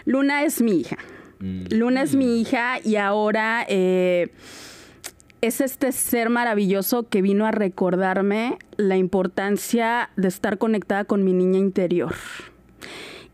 Luna 0.06 0.46
es 0.46 0.62
mi 0.62 0.80
hija. 0.80 0.98
Mm. 1.40 1.64
Luna 1.72 2.04
es 2.04 2.16
mi 2.16 2.40
hija 2.40 2.80
y 2.84 2.96
ahora... 2.96 3.66
Eh, 3.68 4.30
es 5.46 5.62
este 5.62 5.92
ser 5.92 6.30
maravilloso 6.30 7.08
que 7.08 7.22
vino 7.22 7.46
a 7.46 7.52
recordarme 7.52 8.58
la 8.78 8.98
importancia 8.98 10.10
de 10.16 10.28
estar 10.28 10.58
conectada 10.58 11.06
con 11.06 11.24
mi 11.24 11.34
niña 11.34 11.60
interior 11.60 12.16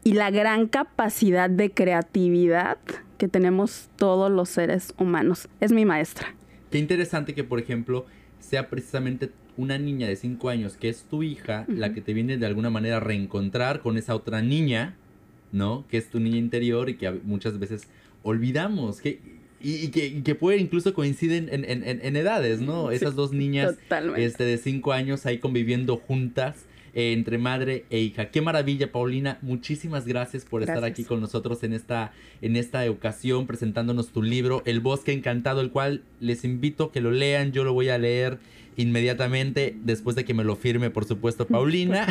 y 0.04 0.14
la 0.14 0.30
gran 0.30 0.68
capacidad 0.68 1.50
de 1.50 1.72
creatividad 1.72 2.78
que 3.18 3.30
tenemos 3.30 3.90
todos 3.96 4.30
los 4.30 4.50
seres 4.50 4.94
humanos. 4.98 5.48
Es 5.62 5.72
mi 5.72 5.86
maestra. 5.86 6.36
Qué 6.70 6.80
interesante 6.80 7.34
que, 7.34 7.46
por 7.46 7.60
ejemplo, 7.60 8.06
sea 8.40 8.70
precisamente 8.70 9.32
una 9.56 9.78
niña 9.78 10.08
de 10.08 10.18
5 10.18 10.50
años, 10.50 10.76
que 10.76 10.90
es 10.90 11.04
tu 11.04 11.24
hija, 11.24 11.66
la 11.70 11.94
que 11.94 12.02
te 12.02 12.14
viene 12.14 12.38
de 12.38 12.46
alguna 12.46 12.70
manera 12.70 12.98
a 12.98 13.00
reencontrar 13.00 13.82
con 13.82 13.98
esa 13.98 14.16
otra 14.16 14.42
niña, 14.42 14.96
¿no? 15.54 15.86
Que 15.88 15.98
es 15.98 16.10
tu 16.10 16.20
niña 16.20 16.38
interior 16.38 16.90
y 16.90 16.96
que 16.96 17.10
muchas 17.12 17.58
veces 17.58 17.88
olvidamos. 18.24 19.00
Que, 19.00 19.41
y, 19.64 19.90
que, 19.90 20.36
puede 20.36 20.58
incluso 20.58 20.94
coinciden 20.94 21.50
en, 21.52 22.16
edades, 22.16 22.62
¿no? 22.62 22.92
Esas 22.92 23.16
dos 23.16 23.32
niñas 23.32 23.76
este, 24.18 24.44
de 24.44 24.58
cinco 24.58 24.92
años 24.92 25.26
ahí 25.26 25.38
conviviendo 25.38 25.98
juntas. 25.98 26.66
Eh, 26.94 27.14
entre 27.14 27.38
madre 27.38 27.86
e 27.90 28.00
hija. 28.00 28.32
Qué 28.32 28.42
maravilla, 28.42 28.92
Paulina. 28.92 29.38
Muchísimas 29.42 30.06
gracias 30.06 30.46
por 30.46 30.62
estar 30.62 30.84
aquí 30.84 31.04
con 31.04 31.22
nosotros 31.22 31.64
en 31.64 31.74
esta, 31.74 32.12
en 32.42 32.56
esta 32.56 32.90
ocasión 32.90 33.48
presentándonos 33.48 34.10
tu 34.10 34.22
libro, 34.22 34.62
El 34.66 34.80
Bosque 34.80 35.14
Encantado, 35.14 35.62
el 35.62 35.72
cual 35.72 36.04
les 36.20 36.44
invito 36.44 36.86
a 36.86 36.92
que 36.92 37.02
lo 37.02 37.12
lean. 37.12 37.52
Yo 37.52 37.64
lo 37.64 37.74
voy 37.74 37.90
a 37.90 37.98
leer 37.98 38.40
inmediatamente 38.78 39.76
después 39.84 40.16
de 40.16 40.26
que 40.26 40.34
me 40.34 40.44
lo 40.44 40.56
firme, 40.56 40.90
por 40.90 41.06
supuesto, 41.06 41.46
Paulina. 41.48 42.08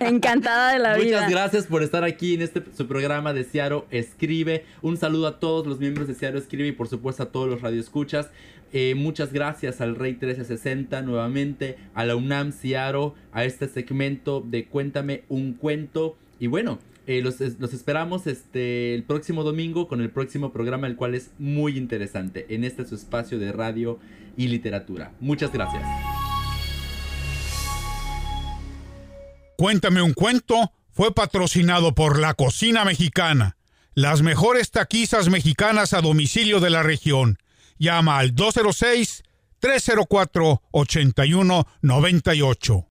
Encantada 0.00 0.72
de 0.72 0.78
la 0.78 0.96
vida. 0.96 1.18
Muchas 1.18 1.30
gracias 1.30 1.66
por 1.66 1.82
estar 1.82 2.04
aquí 2.04 2.34
en 2.34 2.42
este 2.42 2.62
su 2.76 2.86
programa 2.86 3.32
de 3.32 3.44
Ciaro 3.44 3.86
Escribe. 3.90 4.64
Un 4.80 4.96
saludo 4.96 5.26
a 5.26 5.40
todos 5.40 5.66
los 5.66 5.78
miembros 5.78 6.08
de 6.08 6.14
Ciaro 6.14 6.38
Escribe 6.38 6.68
y 6.68 6.72
por 6.72 6.88
supuesto 6.88 7.22
a 7.22 7.26
todos 7.26 7.48
los 7.48 7.60
radioescuchas. 7.60 8.30
Eh, 8.72 8.94
muchas 8.94 9.32
gracias 9.32 9.80
al 9.80 9.96
Rey 9.96 10.12
1360 10.12 11.02
nuevamente, 11.02 11.76
a 11.94 12.06
la 12.06 12.16
UNAM 12.16 12.52
Ciaro, 12.52 13.14
a 13.32 13.44
este 13.44 13.68
segmento 13.68 14.40
de 14.40 14.66
Cuéntame 14.66 15.24
un 15.28 15.52
cuento. 15.52 16.16
Y 16.40 16.46
bueno, 16.46 16.78
eh, 17.06 17.20
los, 17.20 17.40
esperamos 17.40 18.26
este, 18.26 18.94
el 18.94 19.02
próximo 19.02 19.42
domingo 19.42 19.88
con 19.88 20.00
el 20.00 20.10
próximo 20.10 20.52
programa, 20.52 20.86
el 20.86 20.96
cual 20.96 21.14
es 21.14 21.32
muy 21.38 21.76
interesante 21.76 22.46
en 22.48 22.64
este 22.64 22.86
su 22.86 22.94
espacio 22.94 23.38
de 23.38 23.52
radio 23.52 23.98
y 24.36 24.48
literatura. 24.48 25.12
Muchas 25.20 25.52
gracias. 25.52 25.82
Cuéntame 29.56 30.00
un 30.00 30.14
cuento 30.14 30.72
fue 30.92 31.14
patrocinado 31.14 31.94
por 31.94 32.18
La 32.18 32.34
Cocina 32.34 32.84
Mexicana, 32.84 33.56
las 33.94 34.22
mejores 34.22 34.70
taquizas 34.70 35.28
mexicanas 35.28 35.92
a 35.92 36.00
domicilio 36.00 36.60
de 36.60 36.70
la 36.70 36.82
región. 36.82 37.38
Llama 37.82 38.18
al 38.18 38.32
206 38.32 39.24
304 39.58 40.62
8198. 40.70 42.86